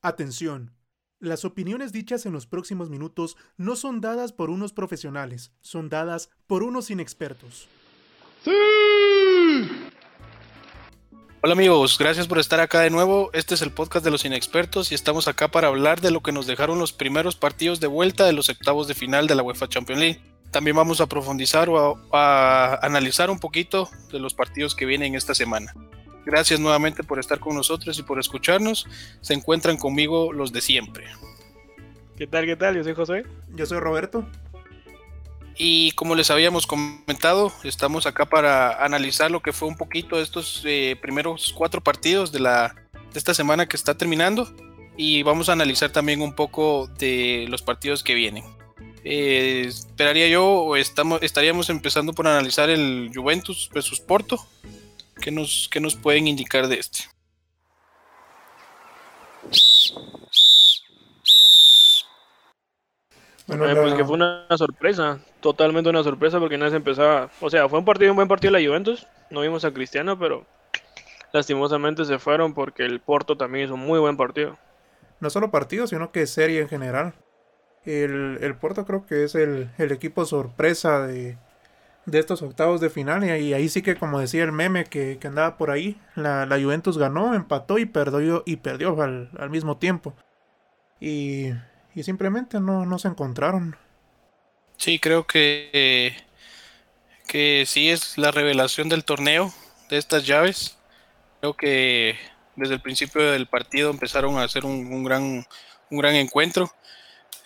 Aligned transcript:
Atención. 0.00 0.76
Las 1.18 1.44
opiniones 1.44 1.90
dichas 1.90 2.24
en 2.24 2.32
los 2.32 2.46
próximos 2.46 2.88
minutos 2.88 3.36
no 3.56 3.74
son 3.74 4.00
dadas 4.00 4.32
por 4.32 4.48
unos 4.48 4.72
profesionales, 4.72 5.50
son 5.60 5.88
dadas 5.88 6.30
por 6.46 6.62
unos 6.62 6.92
inexpertos. 6.92 7.66
Hola 11.42 11.52
amigos, 11.52 11.98
gracias 11.98 12.28
por 12.28 12.38
estar 12.38 12.60
acá 12.60 12.80
de 12.80 12.90
nuevo. 12.90 13.30
Este 13.32 13.56
es 13.56 13.62
el 13.62 13.72
podcast 13.72 14.04
de 14.04 14.12
los 14.12 14.24
inexpertos 14.24 14.92
y 14.92 14.94
estamos 14.94 15.26
acá 15.26 15.48
para 15.48 15.66
hablar 15.66 16.00
de 16.00 16.12
lo 16.12 16.22
que 16.22 16.30
nos 16.30 16.46
dejaron 16.46 16.78
los 16.78 16.92
primeros 16.92 17.34
partidos 17.34 17.80
de 17.80 17.88
vuelta 17.88 18.24
de 18.24 18.32
los 18.32 18.48
octavos 18.48 18.86
de 18.86 18.94
final 18.94 19.26
de 19.26 19.34
la 19.34 19.42
UEFA 19.42 19.68
Champions 19.68 20.00
League. 20.00 20.22
También 20.52 20.76
vamos 20.76 21.00
a 21.00 21.08
profundizar 21.08 21.68
o 21.68 21.98
a, 22.12 22.78
analizar 22.82 23.30
un 23.30 23.40
poquito 23.40 23.90
de 24.12 24.20
los 24.20 24.34
partidos 24.34 24.76
que 24.76 24.86
vienen 24.86 25.16
esta 25.16 25.34
semana. 25.34 25.74
Gracias 26.28 26.60
nuevamente 26.60 27.02
por 27.02 27.18
estar 27.18 27.40
con 27.40 27.56
nosotros 27.56 27.98
y 27.98 28.02
por 28.02 28.20
escucharnos. 28.20 28.86
Se 29.22 29.32
encuentran 29.32 29.78
conmigo 29.78 30.30
los 30.30 30.52
de 30.52 30.60
siempre. 30.60 31.06
¿Qué 32.18 32.26
tal? 32.26 32.44
¿Qué 32.44 32.54
tal? 32.54 32.76
Yo 32.76 32.84
soy 32.84 32.92
José. 32.92 33.24
Yo 33.56 33.64
soy 33.64 33.78
Roberto. 33.78 34.28
Y 35.56 35.92
como 35.92 36.14
les 36.14 36.30
habíamos 36.30 36.66
comentado, 36.66 37.50
estamos 37.64 38.04
acá 38.04 38.26
para 38.26 38.84
analizar 38.84 39.30
lo 39.30 39.40
que 39.40 39.54
fue 39.54 39.68
un 39.68 39.78
poquito 39.78 40.20
estos 40.20 40.62
eh, 40.66 40.96
primeros 41.00 41.54
cuatro 41.56 41.80
partidos 41.80 42.30
de, 42.30 42.40
la, 42.40 42.74
de 43.10 43.18
esta 43.18 43.32
semana 43.32 43.66
que 43.66 43.78
está 43.78 43.96
terminando. 43.96 44.54
Y 44.98 45.22
vamos 45.22 45.48
a 45.48 45.52
analizar 45.52 45.92
también 45.92 46.20
un 46.20 46.34
poco 46.34 46.90
de 46.98 47.46
los 47.48 47.62
partidos 47.62 48.04
que 48.04 48.12
vienen. 48.12 48.44
Eh, 49.02 49.64
esperaría 49.66 50.28
yo, 50.28 50.44
o 50.46 50.76
estamos, 50.76 51.22
estaríamos 51.22 51.70
empezando 51.70 52.12
por 52.12 52.28
analizar 52.28 52.68
el 52.68 53.10
Juventus 53.14 53.70
versus 53.72 53.98
Porto, 53.98 54.38
¿Qué 55.20 55.30
nos, 55.30 55.68
nos 55.80 55.96
pueden 55.96 56.28
indicar 56.28 56.68
de 56.68 56.78
este? 56.78 57.00
Bueno, 63.46 63.64
pues 63.80 63.94
que 63.94 64.04
fue 64.04 64.14
una 64.14 64.46
sorpresa, 64.58 65.20
totalmente 65.40 65.88
una 65.88 66.02
sorpresa 66.02 66.38
porque 66.38 66.58
nadie 66.58 66.72
se 66.72 66.76
empezaba, 66.76 67.30
o 67.40 67.48
sea, 67.48 67.66
fue 67.68 67.78
un 67.78 67.84
partido, 67.84 68.12
un 68.12 68.16
buen 68.16 68.28
partido 68.28 68.52
de 68.52 68.60
la 68.60 68.68
Juventus, 68.68 69.06
no 69.30 69.40
vimos 69.40 69.64
a 69.64 69.72
Cristiano, 69.72 70.18
pero 70.18 70.44
lastimosamente 71.32 72.04
se 72.04 72.18
fueron 72.18 72.52
porque 72.52 72.84
el 72.84 73.00
Porto 73.00 73.38
también 73.38 73.64
hizo 73.64 73.74
un 73.74 73.80
muy 73.80 73.98
buen 73.98 74.18
partido. 74.18 74.58
No 75.20 75.30
solo 75.30 75.50
partido, 75.50 75.86
sino 75.86 76.12
que 76.12 76.26
serie 76.26 76.60
en 76.60 76.68
general. 76.68 77.14
El, 77.84 78.38
el 78.42 78.54
Porto 78.54 78.84
creo 78.84 79.06
que 79.06 79.24
es 79.24 79.34
el, 79.34 79.70
el 79.78 79.92
equipo 79.92 80.26
sorpresa 80.26 81.06
de, 81.06 81.38
de 82.10 82.18
estos 82.18 82.42
octavos 82.42 82.80
de 82.80 82.90
final. 82.90 83.24
Y 83.24 83.52
ahí 83.52 83.68
sí 83.68 83.82
que, 83.82 83.96
como 83.96 84.20
decía 84.20 84.44
el 84.44 84.52
meme 84.52 84.84
que, 84.84 85.18
andaba 85.24 85.56
por 85.56 85.70
ahí, 85.70 86.00
la, 86.14 86.46
Juventus 86.60 86.98
ganó, 86.98 87.34
empató 87.34 87.78
y 87.78 87.86
perdió, 87.86 88.42
y 88.46 88.56
perdió 88.56 89.00
al, 89.00 89.50
mismo 89.50 89.76
tiempo. 89.76 90.14
Y, 91.00 91.50
y 91.94 92.02
simplemente 92.02 92.60
no, 92.60 92.86
no, 92.86 92.98
se 92.98 93.08
encontraron. 93.08 93.76
Sí, 94.76 94.98
creo 94.98 95.26
que, 95.26 96.16
que 97.26 97.64
sí 97.66 97.90
es 97.90 98.18
la 98.18 98.30
revelación 98.30 98.88
del 98.88 99.04
torneo 99.04 99.52
de 99.90 99.98
estas 99.98 100.26
llaves. 100.26 100.78
Creo 101.40 101.54
que 101.54 102.16
desde 102.56 102.74
el 102.74 102.80
principio 102.80 103.30
del 103.30 103.46
partido 103.46 103.90
empezaron 103.90 104.38
a 104.38 104.44
hacer 104.44 104.64
un, 104.64 105.04
gran, 105.04 105.46
un 105.90 105.98
gran 105.98 106.14
encuentro. 106.14 106.70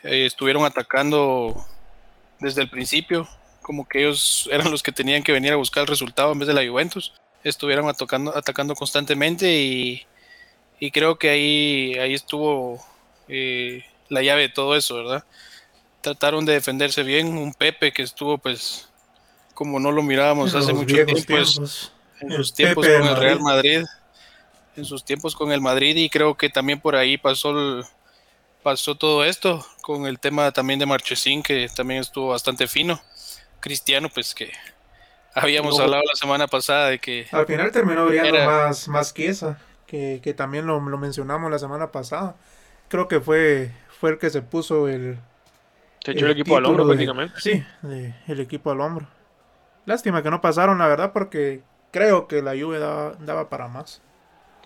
Eh, 0.03 0.27
estuvieron 0.27 0.65
atacando 0.65 1.67
desde 2.41 2.63
el 2.63 2.69
principio, 2.69 3.29
como 3.63 3.89
que 3.89 4.01
ellos 4.01 4.49
eran 4.53 4.71
los 4.71 4.83
que 4.83 4.93
tenían 4.93 5.23
que 5.23 5.33
venir 5.33 5.53
a 5.53 5.57
buscar 5.57 5.83
el 5.83 5.87
resultado 5.87 6.33
en 6.33 6.41
vez 6.41 6.49
de 6.49 6.55
la 6.55 6.69
Juventus. 6.69 7.15
Estuvieron 7.45 7.89
atacando, 7.89 8.37
atacando 8.37 8.75
constantemente 8.75 9.53
y, 9.53 10.07
creo 10.93 11.17
que 11.19 11.31
ahí, 11.31 11.95
ahí 11.99 12.15
estuvo 12.15 12.85
eh, 13.29 13.85
la 14.09 14.23
llave 14.23 14.43
de 14.43 14.49
todo 14.49 14.77
eso, 14.77 14.97
¿verdad? 14.97 15.25
Trataron 16.01 16.45
de 16.45 16.55
defenderse 16.55 17.03
bien, 17.03 17.39
un 17.39 17.55
Pepe 17.55 17.93
que 17.93 18.03
estuvo 18.03 18.39
pues 18.39 18.89
como 19.55 19.79
no 19.79 19.92
lo 19.92 20.03
mirábamos 20.03 20.55
hace 20.55 20.73
mucho 20.73 20.95
tiempo, 21.05 21.13
en 22.20 22.33
sus 22.33 22.55
tiempos 22.55 22.86
con 22.86 23.07
el 23.07 23.17
Real 23.17 23.41
Madrid, 23.41 23.85
en 24.77 24.85
sus 24.85 25.05
tiempos 25.05 25.36
con 25.36 25.53
el 25.53 25.61
Madrid 25.61 25.97
y 25.97 26.09
creo 26.09 26.36
que 26.36 26.48
también 26.48 26.81
por 26.81 26.97
ahí 26.97 27.19
pasó 27.19 27.83
pasó 28.63 28.95
todo 28.95 29.25
esto 29.25 29.65
con 29.83 30.07
el 30.07 30.19
tema 30.19 30.53
también 30.53 30.79
de 30.79 30.86
Marchesín 30.86 31.42
que 31.42 31.69
también 31.75 32.01
estuvo 32.01 32.29
bastante 32.29 32.69
fino 32.69 33.01
Cristiano, 33.62 34.08
pues 34.12 34.34
que 34.34 34.52
habíamos 35.34 35.78
hablado 35.78 36.02
la 36.02 36.14
semana 36.14 36.46
pasada 36.46 36.89
de 36.89 36.98
que... 36.98 37.27
Al 37.30 37.46
final 37.46 37.70
terminó 37.70 38.05
brillando 38.06 38.45
más, 38.45 38.89
más 38.89 39.12
que 39.12 39.28
esa, 39.28 39.58
que, 39.86 40.34
también 40.36 40.67
lo, 40.67 40.80
mencionamos 40.80 41.50
la 41.50 41.58
semana 41.58 41.92
pasada. 41.92 42.34
Creo 42.89 43.08
que 43.08 43.20
fue, 43.20 43.73
fue 44.00 44.11
el 44.11 44.18
que 44.18 44.30
se 44.30 44.42
puso 44.42 44.89
el... 44.89 45.18
Se 46.05 46.11
echó 46.11 46.27
el, 46.27 46.33
equipo 46.33 46.56
al 46.56 46.67
hombro 46.67 46.86
prácticamente. 46.86 47.40
Sí, 47.40 47.64
el 48.27 48.40
equipo 48.40 48.73
al 48.73 48.80
hombro. 48.80 49.06
Lástima 49.86 50.23
que 50.23 50.30
no 50.30 50.40
pasaron, 50.40 50.79
la 50.79 50.89
verdad, 50.89 51.12
porque 51.12 51.62
creo 51.92 52.27
que 52.27 52.42
la 52.42 52.56
lluvia 52.56 52.80
daba, 52.80 53.48
para 53.48 53.68
más. 53.68 54.02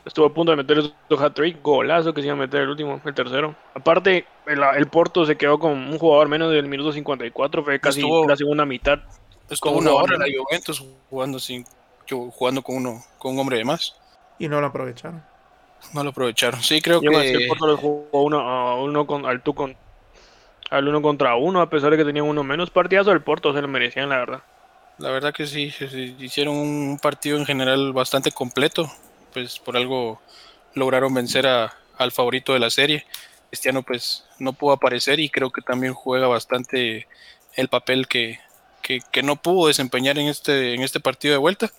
Estuvo 0.07 0.27
a 0.27 0.33
punto 0.33 0.53
de 0.53 0.57
meter 0.57 0.79
el 0.79 0.95
hat-trick, 1.19 1.61
golazo 1.61 2.15
que 2.15 2.21
se 2.21 2.29
iba 2.29 2.37
a 2.37 2.39
meter 2.39 2.61
el 2.63 2.69
último, 2.69 3.01
el 3.05 3.13
tercero. 3.13 3.57
Aparte, 3.75 4.25
el, 4.47 4.87
Porto 4.87 5.27
se 5.27 5.37
quedó 5.37 5.59
con 5.59 5.73
un 5.73 5.99
jugador 5.99 6.29
menos 6.29 6.53
del 6.53 6.69
minuto 6.69 6.93
54, 6.93 7.65
fue 7.65 7.81
casi 7.81 8.03
la 8.27 8.37
segunda 8.37 8.65
mitad. 8.65 9.01
Estuvo 9.51 9.79
una 9.79 9.91
hora 9.93 10.17
la 10.17 10.27
Juventus 10.27 10.85
jugando, 11.11 11.41
sin, 11.41 11.65
jugando 12.09 12.63
con, 12.63 12.77
uno, 12.77 13.03
con 13.19 13.33
un 13.35 13.41
hombre 13.41 13.59
de 13.59 13.65
más. 13.65 13.97
Y 14.39 14.47
no 14.47 14.61
lo 14.61 14.69
aprovecharon. 14.69 15.25
No 15.93 16.05
lo 16.05 16.11
aprovecharon, 16.11 16.63
sí, 16.63 16.81
creo 16.81 17.01
que... 17.01 17.09
el 17.09 17.49
Porto 17.49 17.67
lo 17.67 17.77
jugó 17.77 18.23
uno, 18.23 18.41
a 18.41 18.81
uno 18.81 19.09
con, 19.09 19.27
al, 19.27 19.43
con, 19.43 19.77
al 20.71 20.87
uno 20.87 21.03
contra 21.03 21.35
uno, 21.35 21.61
a 21.61 21.69
pesar 21.69 21.91
de 21.91 21.97
que 21.97 22.05
tenían 22.05 22.27
uno 22.27 22.45
menos 22.45 22.71
partidazo, 22.71 23.11
el 23.11 23.23
Porto 23.23 23.53
se 23.53 23.61
lo 23.61 23.67
merecían, 23.67 24.09
la 24.09 24.19
verdad. 24.19 24.43
La 24.99 25.11
verdad 25.11 25.35
que 25.35 25.49
sí, 25.49 25.75
hicieron 26.21 26.55
un 26.55 26.99
partido 27.03 27.37
en 27.39 27.45
general 27.45 27.93
bastante 27.93 28.31
completo, 28.31 28.89
pues 29.37 29.59
por 29.59 29.77
algo 29.77 30.19
lograron 30.73 31.13
vencer 31.13 31.47
a, 31.47 31.77
al 31.99 32.11
favorito 32.11 32.55
de 32.55 32.59
la 32.59 32.71
serie. 32.71 33.05
Cristiano 33.51 33.83
pues 33.83 34.25
no 34.39 34.55
pudo 34.55 34.73
aparecer 34.73 35.21
y 35.21 35.29
creo 35.29 35.51
que 35.51 35.61
también 35.61 35.93
juega 35.93 36.27
bastante 36.27 37.07
el 37.53 37.69
papel 37.69 38.09
que, 38.09 38.39
no 39.23 39.37
pudo 39.37 39.69
desempeñar 39.69 40.19
en 40.19 40.29
este, 40.29 40.73
en 40.73 40.81
este 40.81 41.01
partido 41.01 41.33
de 41.33 41.39
vuelta. 41.39 41.71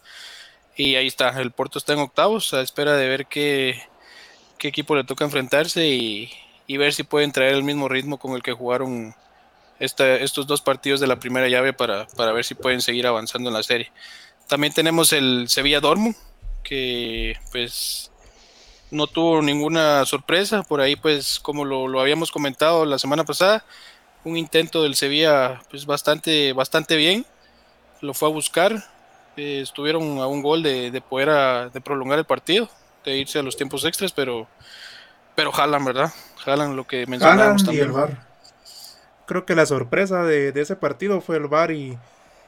Y 0.75 0.97
ahí 0.97 1.07
está, 1.07 1.29
el 1.41 1.49
Porto 1.49 1.79
está 1.79 1.93
en 1.93 1.99
octavos, 1.99 2.53
a 2.53 2.61
espera 2.61 2.95
de 2.95 3.09
ver 3.09 3.25
qué, 3.25 3.81
equipo 4.59 4.95
le 4.95 5.03
toca 5.03 5.25
enfrentarse 5.25 5.87
y, 5.87 6.29
ver 6.77 6.93
si 6.93 7.01
pueden 7.01 7.31
traer 7.31 7.55
el 7.55 7.63
mismo 7.63 7.89
ritmo 7.89 8.19
con 8.19 8.35
el 8.35 8.43
que 8.43 8.53
jugaron 8.53 9.15
estos 9.79 10.45
dos 10.45 10.61
partidos 10.61 10.99
de 10.99 11.07
la 11.07 11.19
primera 11.19 11.47
llave 11.47 11.73
para, 11.73 12.05
para, 12.05 12.33
ver 12.33 12.45
si 12.45 12.53
pueden 12.53 12.81
seguir 12.81 13.07
avanzando 13.07 13.49
en 13.49 13.55
la 13.55 13.63
serie. 13.63 13.91
También 14.47 14.73
tenemos 14.73 15.11
el 15.11 15.49
Sevilla 15.49 15.79
Dortmund, 15.79 16.15
que 16.67 17.37
pues 17.49 18.11
no 18.91 19.07
tuvo 19.07 19.41
ninguna 19.41 20.05
sorpresa. 20.05 20.63
Por 20.63 20.81
ahí, 20.81 20.95
pues, 20.95 21.39
como 21.39 21.63
lo, 21.63 21.99
habíamos 21.99 22.31
comentado 22.31 22.85
la 22.85 22.99
semana 22.99 23.23
pasada, 23.23 23.63
un 24.25 24.35
intento 24.35 24.83
del 24.83 24.95
Sevilla, 24.95 25.61
pues, 25.69 25.85
bastante, 25.85 26.51
bastante 26.53 26.97
bien. 26.97 27.25
Lo 28.01 28.13
fue 28.13 28.27
a 28.27 28.31
buscar. 28.31 28.83
Eh, 29.37 29.61
estuvieron 29.61 30.19
a 30.19 30.27
un 30.27 30.41
gol 30.41 30.61
de, 30.61 31.01
poder 31.07 31.71
de 31.71 31.81
prolongar 31.81 32.19
el 32.19 32.25
partido, 32.25 32.69
de 33.05 33.17
irse 33.17 33.39
a 33.39 33.43
los 33.43 33.55
tiempos 33.55 33.85
extras, 33.85 34.11
pero, 34.11 34.47
pero 35.35 35.51
jalan, 35.51 35.85
¿verdad? 35.85 36.11
Jalan 36.43 36.75
lo 36.75 36.85
que 36.85 37.05
mencionábamos 37.07 37.63
también. 37.63 37.93
Creo 39.25 39.45
que 39.45 39.55
la 39.55 39.65
sorpresa 39.65 40.23
de, 40.23 40.53
ese 40.55 40.75
partido 40.75 41.21
fue 41.21 41.37
el 41.37 41.47
VAR 41.47 41.71
y, 41.71 41.97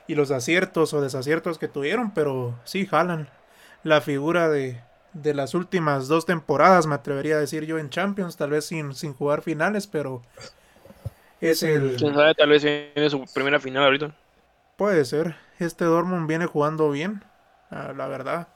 y 0.08 0.16
los 0.16 0.32
aciertos 0.32 0.94
o 0.94 1.02
desaciertos 1.02 1.58
que 1.58 1.68
tuvieron, 1.68 2.12
pero 2.12 2.58
sí 2.66 2.86
jalan. 2.86 3.30
La 3.84 4.02
figura 4.02 4.50
de, 4.50 4.82
de 5.14 5.34
las 5.34 5.54
últimas 5.54 6.08
dos 6.08 6.26
temporadas, 6.26 6.88
me 6.88 6.96
atrevería 6.96 7.36
a 7.36 7.40
decir 7.40 7.66
yo, 7.66 7.78
en 7.78 7.90
Champions, 7.90 8.38
tal 8.38 8.52
vez 8.52 8.66
sin, 8.66 8.94
sin 8.94 9.14
jugar 9.14 9.42
finales, 9.42 9.88
pero 9.88 10.22
es 11.42 11.64
el... 11.64 11.96
¿Quién 11.98 12.14
sabe? 12.14 12.36
Tal 12.36 12.50
vez 12.50 12.64
viene 12.64 13.10
su 13.10 13.24
primera 13.34 13.60
final 13.60 13.84
ahorita. 13.84 14.12
Puede 14.76 15.06
ser. 15.06 15.36
Este 15.58 15.86
Dortmund 15.86 16.28
viene 16.28 16.46
jugando 16.46 16.90
bien, 16.92 17.24
la 17.70 18.08
verdad. 18.08 18.48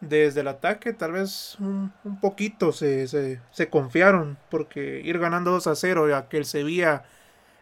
Desde 0.00 0.40
el 0.40 0.48
ataque 0.48 0.92
tal 0.92 1.12
vez 1.12 1.56
un, 1.58 1.90
poquito 2.20 2.72
se, 2.72 3.08
se, 3.08 3.40
se, 3.50 3.70
confiaron, 3.70 4.36
porque 4.50 5.00
ir 5.02 5.18
ganando 5.18 5.52
2 5.52 5.66
a 5.68 5.74
0, 5.74 6.10
ya 6.10 6.28
que 6.28 6.36
el 6.36 6.44
Sevilla 6.44 7.04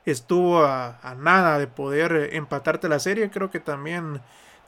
estuvo 0.05 0.65
a, 0.65 0.99
a 1.01 1.15
nada 1.15 1.61
de 1.61 1.69
poder 1.69 2.31
empatarte 2.33 2.89
la 2.89 2.99
serie, 2.99 3.31
creo 3.31 3.51
que 3.51 3.61
también 3.61 4.21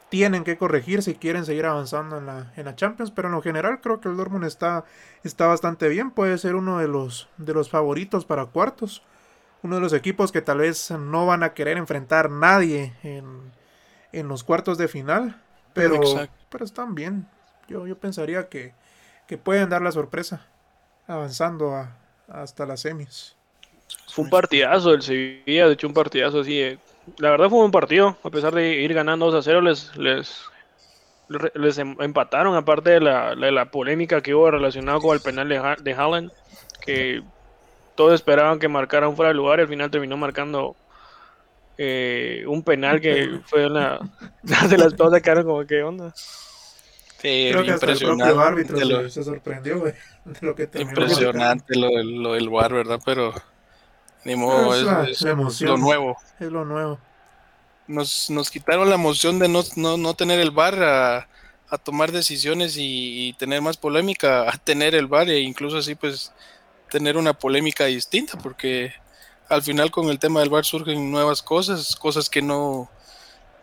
tienen 0.09 0.45
que 0.45 0.57
corregir 0.59 1.03
si 1.03 1.15
quieren 1.15 1.45
seguir 1.45 1.67
avanzando 1.67 2.19
en 2.19 2.27
la, 2.27 2.53
en 2.57 2.67
la 2.67 2.77
Champions, 2.77 3.11
pero 3.11 3.29
en 3.29 3.35
lo 3.35 3.43
general 3.43 3.81
creo 3.81 4.01
que 4.01 4.09
el 4.09 4.17
Dortmund 4.17 4.45
está, 4.45 4.85
está 5.25 5.47
bastante 5.47 5.89
bien, 5.89 6.11
puede 6.13 6.39
ser 6.39 6.55
uno 6.55 6.79
de 6.79 6.89
los, 6.89 7.29
de 7.39 7.55
los 7.55 7.71
favoritos 7.71 8.25
para 8.25 8.47
cuartos, 8.47 9.03
uno 9.63 9.77
de 9.77 9.83
los 9.83 9.93
equipos 9.93 10.33
que 10.33 10.43
tal 10.43 10.59
vez 10.59 10.91
no 10.93 11.27
van 11.27 11.43
a 11.43 11.55
querer 11.55 11.79
enfrentar 11.79 12.31
nadie 12.31 12.95
en, 13.03 13.53
en 14.13 14.29
los 14.29 14.45
cuartos 14.45 14.79
de 14.79 14.89
final, 14.89 15.41
pero, 15.75 16.29
pero 16.51 16.65
están 16.65 16.95
bien, 16.95 17.29
yo, 17.69 17.87
yo 17.87 17.99
pensaría 17.99 18.49
que, 18.49 18.75
que 19.27 19.39
pueden 19.39 19.69
dar 19.71 19.83
la 19.83 19.93
sorpresa. 19.93 20.47
avanzando 21.09 21.75
a, 21.75 21.97
hasta 22.29 22.67
las 22.67 22.81
semis. 22.83 23.37
Fue 24.09 24.25
un 24.25 24.31
partidazo 24.31 24.93
el 24.95 25.03
Sevilla, 25.03 25.67
de 25.67 25.75
hecho 25.75 25.87
un 25.87 25.95
partidazo 25.95 26.41
así. 26.41 26.61
eh, 26.61 26.79
La 27.19 27.31
verdad 27.31 27.49
fue 27.49 27.59
un 27.59 27.63
buen 27.65 27.73
partido, 27.73 28.17
a 28.23 28.31
pesar 28.31 28.55
de 28.55 28.75
ir 28.83 28.93
ganando 28.95 29.27
2 29.27 29.35
a 29.35 29.43
0, 29.43 29.61
les, 29.61 29.97
les, 29.97 30.45
les 31.55 31.79
em- 31.79 31.97
empataron, 32.01 32.57
aparte 32.57 32.91
de 32.91 33.01
la, 33.01 33.35
de 33.35 33.53
la 33.53 33.67
polémica 33.67 34.21
que 34.21 34.35
hubo 34.35 34.51
relacionada 34.51 34.99
con 35.01 35.15
el 35.15 35.21
penal 35.21 35.49
de, 35.49 35.59
Ha- 35.59 35.77
de 35.81 35.93
Haaland, 35.95 36.31
que 36.81 37.23
todos 37.95 38.15
esperaban 38.15 38.59
que 38.59 38.69
marcara 38.69 39.09
un 39.09 39.17
fuera 39.17 39.31
de 39.31 39.35
lugar 39.37 39.59
y 39.59 39.63
al 39.63 39.69
final 39.69 39.91
terminó 39.91 40.17
marcando 40.17 40.77
eh, 41.79 42.45
un 42.47 42.63
penal 42.63 43.01
que 43.01 43.41
fue 43.47 43.67
una 43.67 43.99
de 44.69 44.79
las 44.79 44.95
cosas 44.95 45.23
quedaron 45.23 45.45
como 45.45 45.67
que 45.67 45.83
onda. 45.83 46.13
Sí, 46.17 47.49
Creo 47.51 47.65
que 47.65 47.71
hasta 47.73 47.87
el 47.93 47.99
propio 47.99 48.15
impresionante, 48.15 48.47
árbitro 48.47 48.79
lo, 48.85 49.09
se, 49.09 49.25
sorprendió, 49.25 49.79
güey, 49.81 49.95
de 50.25 50.47
lo 50.47 50.55
que 50.55 50.67
terminó 50.67 50.91
impresionante 51.01 51.79
lo, 51.79 51.89
del- 51.89 52.23
lo 52.23 52.33
del 52.35 52.49
VAR, 52.51 52.73
¿verdad? 52.75 53.01
Pero 53.05 53.33
ni 54.27 54.37
modo, 54.37 54.75
Es 54.75 54.81
es, 54.81 54.87
la- 54.87 55.05
es 55.49 55.61
lo 55.63 55.77
nuevo. 55.79 56.17
Es 56.41 56.51
lo 56.53 56.65
nuevo. 56.65 56.99
Nos, 57.87 58.29
nos 58.31 58.51
quitaron 58.51 58.89
la 58.89 58.97
emoción 58.97 59.39
de 59.39 59.49
no, 59.49 59.63
no, 59.77 59.97
no 59.97 60.15
tener 60.15 60.41
el 60.41 60.51
VAR 60.51 60.83
a, 60.83 61.29
a 61.71 61.79
tomar 61.79 62.11
decisiones 62.11 62.77
y, 62.77 63.29
y 63.29 63.33
tener 63.35 63.63
más 63.63 63.77
polémica, 63.77 64.49
a 64.51 64.57
tener 64.59 64.95
el 64.97 65.07
VAR 65.07 65.29
e 65.31 65.39
incluso 65.41 65.79
así 65.79 65.95
pues 65.95 66.33
tener 66.91 67.17
una 67.17 67.33
polémica 67.33 67.85
distinta, 67.85 68.37
porque 68.39 68.93
al 69.49 69.63
final 69.63 69.91
con 69.93 70.09
el 70.09 70.19
tema 70.19 70.41
del 70.41 70.51
VAR 70.51 70.65
surgen 70.65 71.11
nuevas 71.13 71.43
cosas, 71.43 71.95
cosas 71.97 72.29
que 72.29 72.43
no 72.43 72.91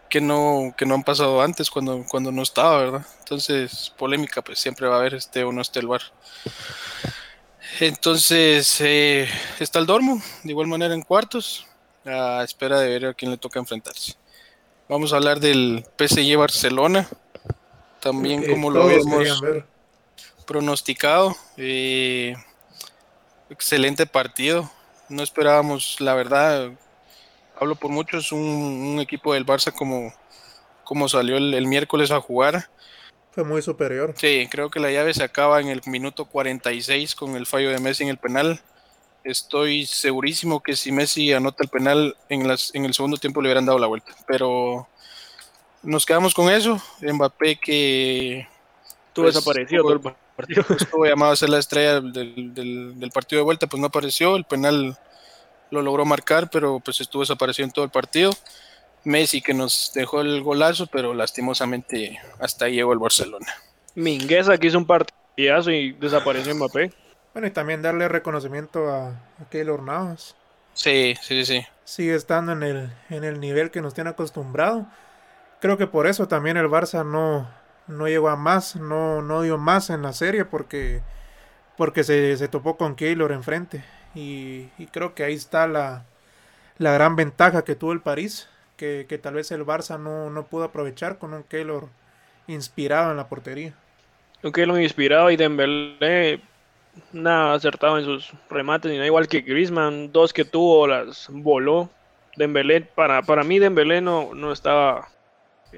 que 0.09 0.21
no 0.21 0.73
que 0.77 0.85
no 0.85 0.93
han 0.93 1.03
pasado 1.03 1.41
antes 1.41 1.69
cuando 1.69 2.05
cuando 2.07 2.31
no 2.31 2.43
estaba, 2.43 2.77
¿verdad? 2.77 3.05
Entonces, 3.19 3.91
polémica 3.97 4.41
pues 4.41 4.59
siempre 4.59 4.87
va 4.87 4.95
a 4.95 4.99
haber 4.99 5.15
este 5.15 5.43
o 5.43 5.51
no 5.51 5.61
esté 5.61 5.79
el 5.79 5.87
VAR. 5.87 6.01
Entonces, 7.79 8.79
eh, 8.81 9.27
está 9.59 9.79
el 9.79 9.85
Dormo, 9.85 10.21
de 10.43 10.49
igual 10.51 10.67
manera 10.67 10.93
en 10.93 11.01
cuartos, 11.01 11.65
a 12.05 12.43
espera 12.43 12.79
de 12.79 12.87
ver 12.89 13.05
a 13.07 13.13
quién 13.13 13.31
le 13.31 13.37
toca 13.37 13.59
enfrentarse. 13.59 14.13
Vamos 14.87 15.13
a 15.13 15.15
hablar 15.15 15.39
del 15.39 15.85
PSG 15.97 16.37
Barcelona, 16.37 17.07
también 17.99 18.41
Que 18.41 18.51
como 18.51 18.69
lo 18.69 18.83
habíamos 18.83 19.41
pronosticado. 20.45 21.35
eh, 21.57 22.35
excelente 23.49 24.05
partido. 24.05 24.69
No 25.09 25.23
esperábamos, 25.23 25.99
la 25.99 26.13
verdad, 26.13 26.71
hablo 27.59 27.75
por 27.75 27.89
muchos, 27.91 28.31
un, 28.31 28.39
un 28.39 28.99
equipo 28.99 29.33
del 29.33 29.45
Barça 29.45 29.71
como, 29.71 30.13
como 30.83 31.07
salió 31.09 31.37
el, 31.37 31.53
el 31.53 31.67
miércoles 31.67 32.11
a 32.11 32.21
jugar. 32.21 32.69
Fue 33.33 33.43
muy 33.43 33.61
superior. 33.61 34.13
Sí, 34.15 34.47
creo 34.49 34.69
que 34.69 34.79
la 34.79 34.91
llave 34.91 35.13
se 35.13 35.23
acaba 35.23 35.59
en 35.59 35.67
el 35.69 35.81
minuto 35.87 36.25
46 36.25 37.15
con 37.15 37.35
el 37.35 37.45
fallo 37.45 37.69
de 37.71 37.79
Messi 37.79 38.03
en 38.03 38.09
el 38.09 38.17
penal. 38.17 38.61
Estoy 39.23 39.85
segurísimo 39.85 40.61
que 40.61 40.75
si 40.75 40.91
Messi 40.91 41.33
anota 41.33 41.63
el 41.63 41.69
penal 41.69 42.15
en, 42.29 42.47
las, 42.47 42.73
en 42.75 42.85
el 42.85 42.93
segundo 42.93 43.17
tiempo 43.17 43.41
le 43.41 43.47
hubieran 43.47 43.65
dado 43.65 43.79
la 43.79 43.87
vuelta. 43.87 44.13
Pero 44.27 44.87
nos 45.81 46.05
quedamos 46.05 46.33
con 46.33 46.49
eso. 46.51 46.81
Mbappé 47.01 47.55
que 47.59 48.47
Estuvo 49.07 49.25
Pues, 49.25 49.35
desaparecido 49.35 49.83
todo 49.83 49.93
el 49.93 49.99
partido. 50.35 50.65
estuvo 50.79 51.05
llamado 51.05 51.31
a 51.31 51.35
ser 51.35 51.49
la 51.49 51.59
estrella 51.59 52.01
del, 52.01 52.53
del- 52.53 52.99
del 52.99 53.11
partido 53.11 53.39
de 53.39 53.45
vuelta, 53.45 53.67
pues 53.67 53.79
no 53.79 53.87
apareció. 53.87 54.35
El 54.35 54.43
penal 54.45 54.97
lo 55.71 55.81
logró 55.81 56.05
marcar, 56.05 56.49
pero 56.51 56.79
pues 56.79 56.99
estuvo 57.01 57.21
desaparecido 57.23 57.65
en 57.65 57.71
todo 57.71 57.85
el 57.85 57.91
partido. 57.91 58.31
Messi 59.03 59.41
que 59.41 59.53
nos 59.53 59.91
dejó 59.93 60.21
el 60.21 60.41
golazo, 60.41 60.87
pero 60.87 61.13
lastimosamente 61.13 62.19
hasta 62.39 62.65
ahí 62.65 62.75
llegó 62.75 62.93
el 62.93 62.99
Barcelona. 62.99 63.47
Mingueza 63.95 64.57
que 64.57 64.67
hizo 64.67 64.77
un 64.77 64.87
partidazo 64.87 65.71
y 65.71 65.93
desapareció 65.93 66.55
Mbappé. 66.55 66.93
Bueno, 67.33 67.47
y 67.47 67.51
también 67.51 67.81
darle 67.81 68.07
reconocimiento 68.07 68.89
a, 68.89 69.09
a 69.09 69.49
Keylor 69.49 69.81
Navas. 69.81 70.35
Sí, 70.73 71.15
sí, 71.21 71.45
sí. 71.45 71.65
Sigue 71.83 72.15
estando 72.15 72.51
en 72.51 72.63
el, 72.63 72.93
en 73.09 73.23
el 73.23 73.39
nivel 73.39 73.71
que 73.71 73.81
nos 73.81 73.93
tiene 73.93 74.11
acostumbrado. 74.11 74.87
Creo 75.59 75.77
que 75.77 75.87
por 75.87 76.07
eso 76.07 76.27
también 76.27 76.57
el 76.57 76.67
Barça 76.67 77.05
no, 77.05 77.49
no 77.87 78.07
llegó 78.07 78.29
a 78.29 78.35
más, 78.35 78.75
no, 78.75 79.21
no 79.21 79.41
dio 79.41 79.57
más 79.57 79.89
en 79.89 80.01
la 80.01 80.13
serie 80.13 80.45
porque, 80.45 81.01
porque 81.77 82.03
se, 82.03 82.37
se 82.37 82.47
topó 82.47 82.77
con 82.77 82.95
Keylor 82.95 83.31
enfrente. 83.31 83.83
Y, 84.15 84.69
y 84.77 84.87
creo 84.91 85.15
que 85.15 85.23
ahí 85.23 85.33
está 85.33 85.67
la, 85.67 86.05
la 86.77 86.93
gran 86.93 87.15
ventaja 87.15 87.63
que 87.63 87.75
tuvo 87.75 87.93
el 87.93 88.01
París, 88.01 88.47
que, 88.77 89.05
que 89.07 89.17
tal 89.17 89.35
vez 89.35 89.51
el 89.51 89.65
Barça 89.65 89.99
no, 89.99 90.29
no 90.29 90.45
pudo 90.45 90.65
aprovechar 90.65 91.17
con 91.17 91.33
un 91.33 91.43
Keylor 91.43 91.89
inspirado 92.47 93.11
en 93.11 93.17
la 93.17 93.29
portería. 93.29 93.73
Aunque 94.43 94.65
lo 94.65 94.79
inspirado 94.79 95.31
y 95.31 95.37
Dembélé 95.37 96.41
nada 97.11 97.53
acertado 97.53 97.97
en 97.97 98.05
sus 98.05 98.33
remates 98.49 98.91
ni 98.91 98.97
nada 98.97 99.07
igual 99.07 99.27
que 99.27 99.41
Griezmann, 99.41 100.11
dos 100.11 100.33
que 100.33 100.45
tuvo 100.45 100.87
las 100.87 101.27
voló. 101.29 101.89
Dembélé 102.35 102.81
para 102.81 103.21
para 103.21 103.43
mí 103.43 103.59
Dembélé 103.59 104.01
no 104.01 104.33
no 104.33 104.51
estaba 104.51 105.09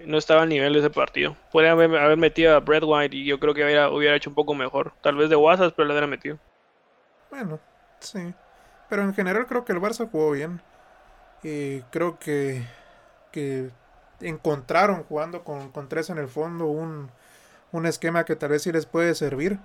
no 0.06 0.18
estaba 0.18 0.42
al 0.42 0.50
nivel 0.50 0.74
de 0.74 0.80
ese 0.80 0.90
partido. 0.90 1.36
Podría 1.52 1.72
haber, 1.72 1.96
haber 1.96 2.18
metido 2.18 2.56
a 2.56 2.60
Brad 2.60 2.84
White 2.84 3.16
y 3.16 3.26
yo 3.26 3.40
creo 3.40 3.54
que 3.54 3.64
hubiera, 3.64 3.90
hubiera 3.90 4.16
hecho 4.16 4.30
un 4.30 4.36
poco 4.36 4.54
mejor. 4.54 4.94
Tal 5.02 5.16
vez 5.16 5.30
de 5.30 5.36
WhatsApp, 5.36 5.74
pero 5.76 5.88
le 5.88 5.94
hubiera 5.94 6.08
metido. 6.08 6.38
Bueno, 7.30 7.60
sí. 8.00 8.34
Pero 8.90 9.04
en 9.04 9.14
general 9.14 9.46
creo 9.48 9.66
que 9.66 9.74
el 9.74 9.80
Barça 9.80 10.10
jugó 10.10 10.32
bien. 10.32 10.62
Y 11.44 11.82
creo 11.92 12.20
que, 12.20 12.64
que 13.36 13.70
encontraron 14.22 15.04
jugando 15.04 15.44
con, 15.44 15.70
con 15.74 15.90
tres 15.90 16.10
en 16.10 16.18
el 16.18 16.30
fondo 16.30 16.68
un, 16.68 17.10
un 17.74 17.86
esquema 17.86 18.24
que 18.24 18.38
tal 18.38 18.52
vez 18.52 18.64
sí 18.64 18.72
les 18.72 18.86
puede 18.86 19.14
servir. 19.14 19.60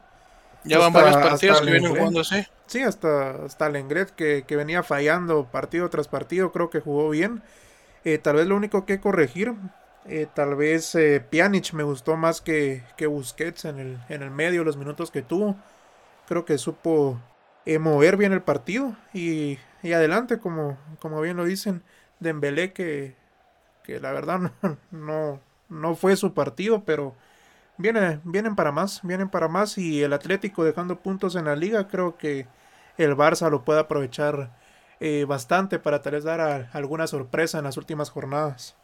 Ya 0.64 0.78
van 0.78 0.92
varios 0.92 1.16
partidos 1.16 1.60
que 1.60 1.70
vienen 1.70 1.94
jugando 1.94 2.20
así. 2.20 2.44
Sí, 2.66 2.82
hasta, 2.82 3.44
hasta 3.44 3.68
Lenglet 3.68 4.10
que, 4.10 4.42
que 4.44 4.56
venía 4.56 4.82
fallando 4.82 5.44
partido 5.44 5.88
tras 5.88 6.08
partido, 6.08 6.50
creo 6.50 6.68
que 6.68 6.80
jugó 6.80 7.10
bien. 7.10 7.42
Eh, 8.04 8.18
tal 8.18 8.36
vez 8.36 8.46
lo 8.48 8.56
único 8.56 8.84
que 8.84 8.98
corregir, 8.98 9.54
eh, 10.06 10.26
tal 10.34 10.56
vez 10.56 10.94
eh, 10.96 11.24
Pjanic 11.30 11.72
me 11.72 11.84
gustó 11.84 12.16
más 12.16 12.40
que, 12.40 12.82
que 12.96 13.06
Busquets 13.06 13.66
en 13.66 13.78
el, 13.78 13.98
en 14.08 14.22
el 14.22 14.30
medio, 14.30 14.64
los 14.64 14.76
minutos 14.76 15.12
que 15.12 15.22
tuvo. 15.22 15.54
Creo 16.26 16.44
que 16.44 16.58
supo 16.58 17.18
eh, 17.66 17.78
mover 17.78 18.16
bien 18.16 18.32
el 18.32 18.42
partido 18.42 18.96
y, 19.14 19.58
y 19.82 19.92
adelante, 19.92 20.38
como, 20.40 20.76
como 20.98 21.20
bien 21.20 21.36
lo 21.36 21.44
dicen, 21.44 21.82
Dembélé 22.18 22.72
que, 22.72 23.16
que 23.84 24.00
la 24.00 24.12
verdad 24.12 24.38
no, 24.62 24.78
no, 24.90 25.40
no 25.68 25.96
fue 25.96 26.16
su 26.16 26.34
partido, 26.34 26.84
pero 26.84 27.14
viene, 27.78 28.20
vienen 28.24 28.56
para 28.56 28.72
más, 28.72 29.00
vienen 29.02 29.30
para 29.30 29.48
más 29.48 29.78
y 29.78 30.02
el 30.02 30.12
Atlético 30.12 30.64
dejando 30.64 31.00
puntos 31.00 31.36
en 31.36 31.46
la 31.46 31.56
liga, 31.56 31.88
creo 31.88 32.16
que 32.18 32.46
el 32.98 33.16
Barça 33.16 33.50
lo 33.50 33.64
puede 33.64 33.80
aprovechar 33.80 34.50
eh, 35.00 35.24
bastante 35.26 35.78
para 35.78 36.02
tal 36.02 36.14
vez 36.14 36.24
dar 36.24 36.40
a- 36.40 36.70
alguna 36.72 37.06
sorpresa 37.06 37.58
en 37.58 37.64
las 37.64 37.76
últimas 37.78 38.10
jornadas. 38.10 38.76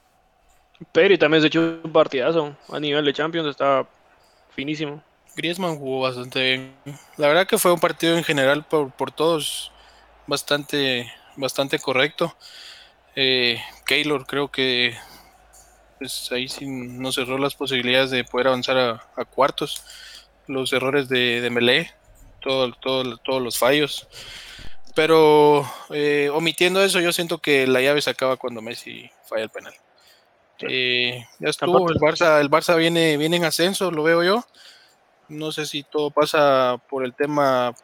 Pedri 0.92 1.16
también 1.18 1.40
se 1.42 1.48
echó 1.48 1.60
un 1.84 1.92
partidazo 1.92 2.56
a 2.70 2.80
nivel 2.80 3.04
de 3.04 3.12
Champions, 3.12 3.48
estaba 3.48 3.88
finísimo. 4.50 5.02
Griezmann 5.36 5.76
jugó 5.78 6.00
bastante 6.00 6.40
bien. 6.42 6.76
La 7.16 7.28
verdad 7.28 7.46
que 7.46 7.58
fue 7.58 7.72
un 7.72 7.80
partido 7.80 8.16
en 8.16 8.24
general 8.24 8.64
por, 8.64 8.90
por 8.92 9.10
todos 9.12 9.70
bastante, 10.26 11.12
bastante 11.36 11.78
correcto. 11.78 12.36
Eh, 13.16 13.60
Keylor 13.86 14.26
creo 14.26 14.48
que 14.50 14.94
pues 15.98 16.30
ahí 16.30 16.48
sí 16.48 16.66
no 16.66 17.10
cerró 17.10 17.38
las 17.38 17.54
posibilidades 17.54 18.10
de 18.10 18.22
poder 18.24 18.48
avanzar 18.48 18.76
a, 18.76 19.02
a 19.16 19.24
cuartos. 19.24 19.82
Los 20.46 20.72
errores 20.72 21.08
de, 21.08 21.40
de 21.40 21.50
Melé, 21.50 21.90
todo, 22.40 22.70
todo- 22.74 23.16
todos 23.16 23.42
los 23.42 23.58
fallos. 23.58 24.06
Pero 24.94 25.68
eh, 25.90 26.30
omitiendo 26.32 26.82
eso, 26.84 27.00
yo 27.00 27.12
siento 27.12 27.38
que 27.38 27.66
la 27.66 27.80
llave 27.80 28.00
se 28.02 28.10
acaba 28.10 28.36
cuando 28.36 28.62
Messi 28.62 29.10
falla 29.28 29.44
el 29.44 29.50
penal. 29.50 29.74
Eh, 30.68 31.26
ya 31.38 31.48
estuvo, 31.50 31.90
el 31.90 31.96
Barça, 31.98 32.40
el 32.40 32.50
Barça 32.50 32.76
viene, 32.76 33.16
viene 33.16 33.36
en 33.36 33.44
ascenso, 33.44 33.90
lo 33.90 34.02
veo 34.02 34.22
yo. 34.22 34.44
No 35.28 35.50
sé 35.52 35.66
si 35.66 35.82
todo 35.82 36.10
pasa 36.10 36.80
por 36.88 37.04
el 37.04 37.14
tema 37.14 37.74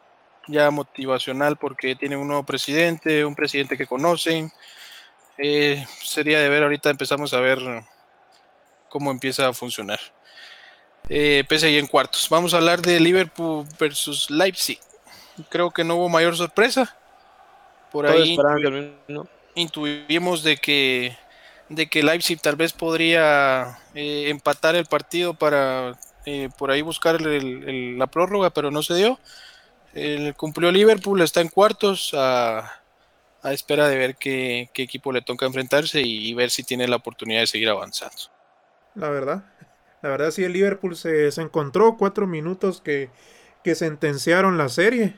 ya 0.47 0.71
motivacional, 0.71 1.57
porque 1.57 1.95
tienen 1.95 2.19
un 2.19 2.27
nuevo 2.27 2.43
presidente, 2.43 3.25
un 3.25 3.35
presidente 3.35 3.77
que 3.77 3.85
conocen. 3.87 4.51
Eh, 5.37 5.85
sería 6.03 6.39
de 6.39 6.49
ver, 6.49 6.63
ahorita 6.63 6.89
empezamos 6.89 7.33
a 7.33 7.39
ver 7.39 7.59
cómo 8.89 9.11
empieza 9.11 9.47
a 9.47 9.53
funcionar. 9.53 9.99
Eh, 11.09 11.43
PSG 11.49 11.77
en 11.79 11.87
cuartos. 11.87 12.29
Vamos 12.29 12.53
a 12.53 12.57
hablar 12.57 12.81
de 12.81 12.99
Liverpool 12.99 13.65
versus 13.79 14.29
Leipzig. 14.29 14.79
Creo 15.49 15.71
que 15.71 15.83
no 15.83 15.95
hubo 15.95 16.09
mayor 16.09 16.37
sorpresa. 16.37 16.95
Por 17.91 18.05
ahí 18.21 18.35
intuimos 19.55 20.43
de 20.43 20.57
que 20.57 21.17
de 21.69 21.87
que 21.87 22.03
Leipzig 22.03 22.39
tal 22.39 22.55
vez 22.55 22.71
podría 22.73 23.79
eh, 23.95 24.25
empatar 24.29 24.75
el 24.75 24.85
partido 24.85 25.33
para 25.33 25.97
eh, 26.25 26.49
por 26.57 26.69
ahí 26.71 26.81
buscar 26.81 27.15
el- 27.15 27.27
el- 27.67 27.97
la 27.97 28.07
prórroga, 28.07 28.49
pero 28.51 28.69
no 28.71 28.83
se 28.83 28.95
dio. 28.95 29.19
El- 29.93 30.35
cumplió 30.35 30.71
Liverpool, 30.71 31.21
está 31.21 31.41
en 31.41 31.49
cuartos 31.49 32.11
a, 32.13 32.81
a 33.43 33.53
espera 33.53 33.87
de 33.87 33.97
ver 33.97 34.15
qué, 34.15 34.69
qué 34.73 34.83
equipo 34.83 35.11
le 35.11 35.21
toca 35.21 35.45
enfrentarse 35.45 36.01
y, 36.01 36.29
y 36.29 36.33
ver 36.33 36.49
si 36.49 36.63
tiene 36.63 36.87
la 36.87 36.95
oportunidad 36.95 37.41
de 37.41 37.47
seguir 37.47 37.69
avanzando. 37.69 38.15
La 38.95 39.09
verdad. 39.09 39.43
La 40.01 40.09
verdad 40.09 40.31
sí, 40.31 40.43
el 40.43 40.53
Liverpool 40.53 40.95
se, 40.95 41.31
se 41.31 41.41
encontró 41.41 41.97
cuatro 41.97 42.27
minutos 42.27 42.81
que, 42.81 43.09
que 43.63 43.75
sentenciaron 43.75 44.57
la 44.57 44.69
serie. 44.69 45.15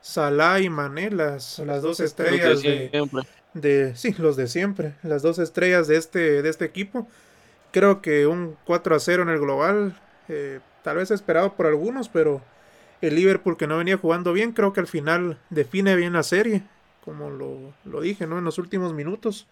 Salah 0.00 0.60
y 0.60 0.68
Mané, 0.68 1.10
las, 1.10 1.58
las 1.60 1.82
dos 1.82 2.00
estrellas 2.00 2.62
de, 2.62 2.90
de, 3.54 3.96
sí, 3.96 4.14
los 4.18 4.36
de 4.36 4.46
siempre, 4.46 4.94
las 5.02 5.22
dos 5.22 5.38
estrellas 5.38 5.88
de 5.88 5.96
este, 5.96 6.42
de 6.42 6.48
este 6.48 6.64
equipo. 6.64 7.08
Creo 7.72 8.02
que 8.02 8.26
un 8.26 8.56
4 8.66 8.94
a 8.94 9.00
0 9.00 9.22
en 9.24 9.28
el 9.30 9.40
global, 9.40 10.00
eh, 10.28 10.60
tal 10.82 10.98
vez 10.98 11.10
esperado 11.10 11.54
por 11.54 11.66
algunos, 11.66 12.08
pero 12.08 12.40
el 13.00 13.16
Liverpool 13.16 13.56
que 13.56 13.66
no 13.66 13.78
venía 13.78 13.96
jugando 13.96 14.32
bien, 14.32 14.52
creo 14.52 14.72
que 14.72 14.80
al 14.80 14.86
final 14.86 15.38
define 15.50 15.96
bien 15.96 16.12
la 16.12 16.22
serie, 16.22 16.62
como 17.06 17.30
lo, 17.30 17.72
lo 17.84 18.00
dije, 18.02 18.26
¿no? 18.26 18.36
En 18.36 18.44
los 18.44 18.58
últimos 18.58 18.92
minutos. 18.92 19.46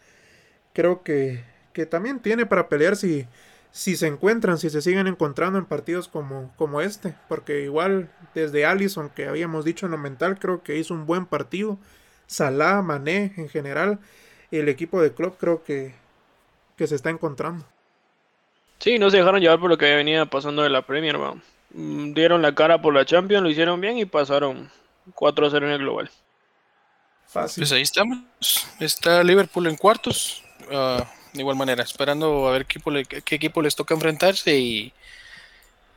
Creo 0.74 1.04
que, 1.04 1.44
que 1.72 1.86
también 1.86 2.18
tiene 2.18 2.44
para 2.44 2.68
pelear 2.68 2.96
si, 2.96 3.26
si 3.70 3.96
se 3.96 4.08
encuentran, 4.08 4.58
si 4.58 4.70
se 4.70 4.82
siguen 4.82 5.06
encontrando 5.06 5.58
en 5.58 5.64
partidos 5.64 6.08
como, 6.08 6.52
como 6.56 6.80
este, 6.80 7.14
porque 7.28 7.62
igual 7.62 8.10
desde 8.34 8.66
Allison 8.66 9.08
que 9.08 9.28
habíamos 9.28 9.64
dicho 9.64 9.86
en 9.86 9.92
lo 9.92 9.98
mental, 9.98 10.38
creo 10.38 10.62
que 10.64 10.76
hizo 10.76 10.92
un 10.92 11.06
buen 11.06 11.26
partido. 11.26 11.78
Salah, 12.26 12.82
Mané 12.82 13.32
en 13.36 13.48
general, 13.48 14.00
el 14.50 14.68
equipo 14.68 15.00
de 15.00 15.12
club 15.12 15.36
creo 15.38 15.62
que, 15.62 15.94
que 16.76 16.88
se 16.88 16.96
está 16.96 17.10
encontrando. 17.10 17.64
Sí, 18.78 18.98
no 18.98 19.10
se 19.10 19.18
dejaron 19.18 19.40
llevar 19.40 19.60
por 19.60 19.70
lo 19.70 19.78
que 19.78 19.94
venía 19.94 20.26
pasando 20.26 20.62
de 20.62 20.70
la 20.70 20.82
Premier, 20.82 21.16
mm, 21.70 22.14
Dieron 22.14 22.42
la 22.42 22.54
cara 22.54 22.82
por 22.82 22.92
la 22.92 23.04
Champions, 23.04 23.44
lo 23.44 23.50
hicieron 23.50 23.80
bien 23.80 23.98
y 23.98 24.04
pasaron 24.06 24.70
4 25.14 25.46
a 25.46 25.50
0 25.50 25.66
en 25.66 25.72
el 25.72 25.78
global. 25.78 26.10
Pues 27.34 27.72
ahí 27.72 27.82
estamos. 27.82 28.20
Está 28.78 29.24
Liverpool 29.24 29.66
en 29.66 29.76
cuartos. 29.76 30.44
Ah, 30.70 31.04
de 31.32 31.40
igual 31.40 31.56
manera, 31.56 31.82
esperando 31.82 32.46
a 32.46 32.52
ver 32.52 32.64
qué 32.64 32.78
equipo, 32.78 32.92
qué 33.24 33.34
equipo 33.34 33.60
les 33.60 33.74
toca 33.74 33.92
enfrentarse 33.92 34.56
y, 34.56 34.92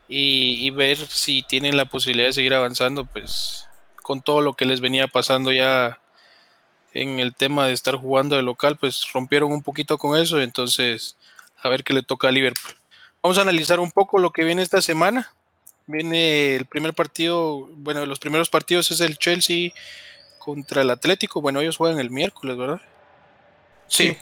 y, 0.08 0.70
ver 0.72 0.98
si 0.98 1.44
tienen 1.44 1.77
la 1.77 1.86
posibilidad 1.86 2.29
de 2.29 2.34
seguir 2.34 2.56
avanzando, 2.56 3.06
pues 3.06 3.67
con 4.01 4.22
todo 4.22 4.41
lo 4.41 4.53
que 4.53 4.65
les 4.65 4.82
venía 4.82 5.08
pasando 5.08 5.51
ya 5.51 6.00
en 6.94 7.20
el 7.20 7.36
tema 7.36 7.67
de 7.67 7.74
estar 7.74 7.96
jugando 7.96 8.36
de 8.36 8.41
local, 8.41 8.77
pues 8.77 9.06
rompieron 9.13 9.51
un 9.51 9.62
poquito 9.62 10.00
con 10.00 10.20
eso, 10.20 10.41
entonces 10.41 11.17
a 11.62 11.70
ver 11.70 11.84
qué 11.84 11.94
le 11.94 12.01
toca 12.01 12.29
a 12.29 12.32
Liverpool. 12.32 12.75
Vamos 13.22 13.38
a 13.38 13.41
analizar 13.41 13.79
un 13.79 13.91
poco 13.91 14.17
lo 14.17 14.32
que 14.32 14.44
viene 14.44 14.63
esta 14.63 14.82
semana. 14.82 15.32
Viene 15.86 16.56
el 16.56 16.65
primer 16.65 16.94
partido, 16.96 17.70
bueno, 17.74 18.06
los 18.08 18.20
primeros 18.20 18.50
partidos 18.50 18.89
es 18.89 19.01
el 19.01 19.20
Chelsea 19.20 19.72
contra 20.48 20.82
el 20.82 20.89
Atlético. 20.92 21.42
Bueno, 21.42 21.60
ellos 21.60 21.75
juegan 21.75 22.00
el 22.00 22.10
miércoles, 22.10 22.56
¿verdad? 22.56 22.80
sí. 23.89 24.16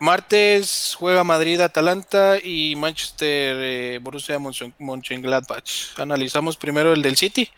Martes 0.00 0.96
juega 0.98 1.22
Madrid, 1.22 1.60
Atalanta 1.60 2.36
y 2.42 2.74
Manchester 2.74 3.56
eh, 3.60 4.00
Borussia 4.02 4.40
Mönchengladbach. 4.80 5.96
Analizamos 5.98 6.56
primero 6.56 6.92
el 6.92 7.02
del 7.02 7.16
City. 7.16 7.48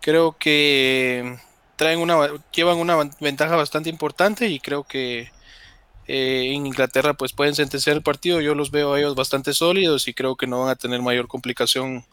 Creo 0.00 0.36
que 0.36 1.38
traen 1.76 2.00
una 2.00 2.28
llevan 2.52 2.78
una 2.78 2.96
ventaja 3.20 3.54
bastante 3.54 3.88
importante 3.88 4.48
y 4.48 4.58
creo 4.58 4.82
que 4.82 5.30
eh, 6.08 6.52
en 6.52 6.66
Inglaterra 6.66 7.14
pues 7.14 7.32
pueden 7.32 7.54
sentenciar 7.54 7.94
el 7.94 8.02
partido. 8.02 8.40
Yo 8.40 8.56
los 8.56 8.72
veo 8.72 8.94
a 8.94 8.98
ellos 8.98 9.14
bastante 9.14 9.54
sólidos 9.54 10.08
y 10.08 10.14
creo 10.14 10.34
que 10.34 10.48
no 10.48 10.62
van 10.62 10.70
a 10.70 10.74
tener 10.74 11.00
mayor 11.00 11.28
complicación 11.28 12.04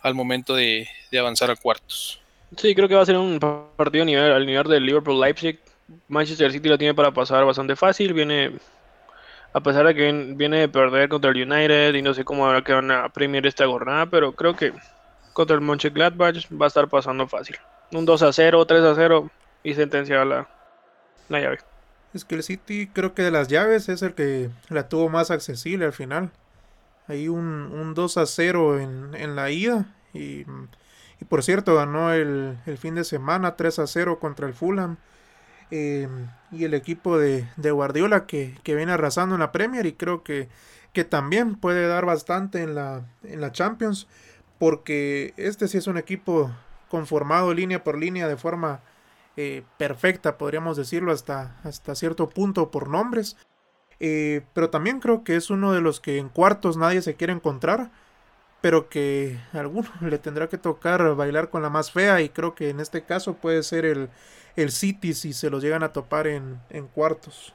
al 0.00 0.14
momento 0.14 0.54
de, 0.54 0.86
avanzar 1.18 1.50
a 1.50 1.56
cuartos. 1.56 2.21
Sí, 2.56 2.74
creo 2.74 2.88
que 2.88 2.94
va 2.94 3.02
a 3.02 3.06
ser 3.06 3.16
un 3.16 3.38
partido 3.76 4.02
a 4.02 4.06
nivel, 4.06 4.32
al 4.32 4.46
nivel 4.46 4.64
del 4.64 4.84
Liverpool 4.84 5.20
Leipzig. 5.20 5.58
Manchester 6.08 6.52
City 6.52 6.68
lo 6.68 6.78
tiene 6.78 6.94
para 6.94 7.10
pasar 7.12 7.44
bastante 7.44 7.76
fácil. 7.76 8.12
Viene 8.12 8.52
a 9.52 9.60
pesar 9.60 9.86
de 9.86 9.94
que 9.94 10.12
viene 10.34 10.60
de 10.60 10.68
perder 10.68 11.08
contra 11.08 11.30
el 11.30 11.36
United 11.36 11.94
y 11.94 12.02
no 12.02 12.14
sé 12.14 12.24
cómo 12.24 12.46
ahora 12.46 12.62
que 12.62 12.72
van 12.72 12.90
a 12.90 13.08
premiar 13.08 13.46
esta 13.46 13.66
jornada, 13.66 14.06
pero 14.06 14.32
creo 14.32 14.56
que 14.56 14.72
contra 15.32 15.56
el 15.56 15.62
Mönchengladbach 15.62 16.46
va 16.50 16.66
a 16.66 16.68
estar 16.68 16.88
pasando 16.88 17.26
fácil. 17.26 17.56
Un 17.92 18.04
2 18.04 18.22
a 18.22 18.32
0, 18.32 18.64
3 18.66 18.82
a 18.82 18.94
0 18.94 19.30
y 19.62 19.74
sentenciar 19.74 20.26
la, 20.26 20.48
la 21.28 21.40
llave. 21.40 21.58
Es 22.14 22.24
que 22.24 22.34
el 22.34 22.42
City 22.42 22.88
creo 22.92 23.14
que 23.14 23.22
de 23.22 23.30
las 23.30 23.48
llaves 23.48 23.88
es 23.88 24.02
el 24.02 24.14
que 24.14 24.50
la 24.68 24.88
tuvo 24.88 25.08
más 25.08 25.30
accesible 25.30 25.84
al 25.86 25.92
final. 25.92 26.30
Hay 27.08 27.28
un, 27.28 27.44
un 27.44 27.94
2 27.94 28.16
a 28.18 28.26
0 28.26 28.80
en, 28.80 29.14
en 29.14 29.36
la 29.36 29.50
ida 29.50 29.86
y, 30.14 30.44
y, 31.22 31.24
por 31.24 31.42
cierto 31.42 31.74
ganó 31.74 32.12
el, 32.12 32.58
el 32.66 32.78
fin 32.78 32.94
de 32.94 33.04
semana 33.04 33.56
3 33.56 33.78
a 33.78 33.86
0 33.86 34.18
contra 34.18 34.46
el 34.46 34.54
Fulham. 34.54 34.96
Eh, 35.74 36.06
y 36.50 36.64
el 36.64 36.74
equipo 36.74 37.16
de, 37.16 37.46
Guardiola 37.56 38.26
que, 38.26 38.54
viene 38.62 38.92
arrasando 38.92 39.34
en 39.34 39.40
la 39.40 39.52
Premier 39.52 39.86
y 39.86 39.94
creo 39.94 40.22
que, 40.22 40.50
que 40.92 41.04
también 41.04 41.54
puede 41.54 41.86
dar 41.88 42.04
bastante 42.04 42.62
en 42.62 42.74
la, 42.74 43.06
en 43.22 43.40
la 43.40 43.52
Champions 43.52 44.06
porque 44.58 45.32
este 45.38 45.68
sí 45.68 45.78
es 45.78 45.86
un 45.86 45.96
equipo 45.96 46.52
conformado 46.90 47.54
línea 47.54 47.82
por 47.82 47.96
línea 47.96 48.28
de 48.28 48.36
forma 48.36 48.82
eh, 49.38 49.64
perfecta, 49.78 50.36
podríamos 50.36 50.76
decirlo 50.76 51.10
hasta, 51.10 51.56
hasta 51.64 51.94
cierto 51.94 52.28
punto 52.28 52.70
por 52.70 52.90
nombres. 52.90 53.38
Eh, 53.98 54.42
pero 54.52 54.68
también 54.68 55.00
creo 55.00 55.24
que 55.24 55.36
es 55.36 55.48
uno 55.48 55.72
de 55.72 55.80
los 55.80 56.00
que 56.00 56.18
en 56.18 56.28
cuartos 56.28 56.76
nadie 56.76 57.00
se 57.00 57.14
quiere 57.14 57.32
encontrar, 57.32 57.90
pero 58.62 58.88
que 58.88 59.38
a 59.52 59.58
alguno 59.58 59.90
le 60.00 60.16
tendrá 60.16 60.48
que 60.48 60.56
tocar 60.56 61.14
bailar 61.14 61.50
con 61.50 61.60
la 61.60 61.68
más 61.68 61.90
fea 61.90 62.22
y 62.22 62.30
creo 62.30 62.54
que 62.54 62.70
en 62.70 62.80
este 62.80 63.04
caso 63.04 63.34
puede 63.34 63.62
ser 63.62 63.84
el, 63.84 64.08
el 64.56 64.72
City 64.72 65.12
si 65.12 65.34
se 65.34 65.50
los 65.50 65.62
llegan 65.62 65.82
a 65.82 65.92
topar 65.92 66.26
en, 66.26 66.58
cuartos. 66.94 67.52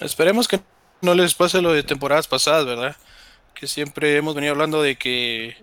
Esperemos 0.00 0.46
que 0.46 0.60
no 1.00 1.14
les 1.14 1.32
pase 1.32 1.62
lo 1.62 1.72
de 1.72 1.82
temporadas 1.82 2.28
pasadas, 2.28 2.66
¿verdad? 2.66 2.96
Que 3.54 3.66
siempre 3.66 4.16
hemos 4.16 4.34
venido 4.34 4.52
hablando 4.52 4.82
de 4.82 4.96
que 4.96 5.56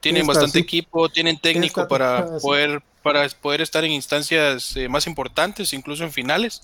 tienen 0.00 0.26
bastante 0.26 0.60
equipo, 0.60 1.08
tienen 1.10 1.38
técnico 1.38 1.86
para 1.88 2.38
poder 2.40 2.82
para 3.02 3.28
poder 3.28 3.60
estar 3.60 3.84
en 3.84 3.92
instancias 3.92 4.76
eh, 4.76 4.88
más 4.88 5.06
importantes, 5.06 5.72
incluso 5.72 6.02
en 6.02 6.10
finales. 6.10 6.62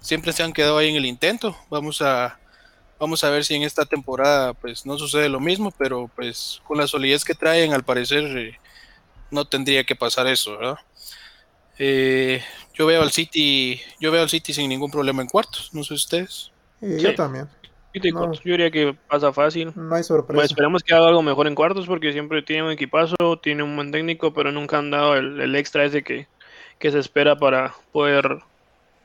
Siempre 0.00 0.32
se 0.32 0.44
han 0.44 0.52
quedado 0.52 0.78
ahí 0.78 0.88
en 0.88 0.96
el 0.96 1.06
intento. 1.06 1.56
Vamos 1.70 2.02
a 2.02 2.38
vamos 3.02 3.24
a 3.24 3.30
ver 3.30 3.44
si 3.44 3.56
en 3.56 3.64
esta 3.64 3.84
temporada 3.84 4.54
pues 4.54 4.86
no 4.86 4.96
sucede 4.96 5.28
lo 5.28 5.40
mismo, 5.40 5.72
pero 5.76 6.08
pues 6.14 6.62
con 6.64 6.78
la 6.78 6.86
solidez 6.86 7.24
que 7.24 7.34
traen 7.34 7.72
al 7.72 7.82
parecer 7.82 8.22
eh, 8.38 8.56
no 9.28 9.44
tendría 9.44 9.82
que 9.82 9.96
pasar 9.96 10.28
eso, 10.28 10.56
¿verdad? 10.56 10.76
Eh, 11.80 12.40
yo 12.74 12.86
veo 12.86 13.02
al 13.02 13.10
City, 13.10 13.80
yo 13.98 14.12
veo 14.12 14.22
al 14.22 14.28
City 14.28 14.52
sin 14.52 14.68
ningún 14.68 14.92
problema 14.92 15.20
en 15.20 15.26
cuartos, 15.26 15.70
no 15.72 15.82
sé 15.82 15.94
ustedes. 15.94 16.52
Yo 16.80 17.12
también. 17.16 17.48
Yo 17.92 18.02
diría 18.44 18.70
que 18.70 18.96
pasa 19.08 19.32
fácil. 19.32 19.72
No 19.74 19.96
hay 19.96 20.04
sorpresa. 20.04 20.36
Pues 20.36 20.50
esperemos 20.52 20.84
que 20.84 20.94
haga 20.94 21.08
algo 21.08 21.22
mejor 21.22 21.48
en 21.48 21.56
cuartos 21.56 21.86
porque 21.86 22.12
siempre 22.12 22.40
tiene 22.42 22.62
un 22.62 22.70
equipazo, 22.70 23.16
tiene 23.42 23.64
un 23.64 23.74
buen 23.74 23.90
técnico, 23.90 24.32
pero 24.32 24.52
nunca 24.52 24.78
han 24.78 24.92
dado 24.92 25.16
el, 25.16 25.56
extra 25.56 25.84
ese 25.84 26.04
que, 26.04 26.28
que, 26.78 26.92
se 26.92 27.00
espera 27.00 27.36
para 27.36 27.74
poder 27.90 28.38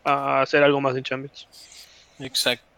hacer 0.03 0.61
algo 0.61 0.81
más 0.81 0.95
en 0.95 1.03
Champions. 1.03 1.47
Exacto. 2.19 2.76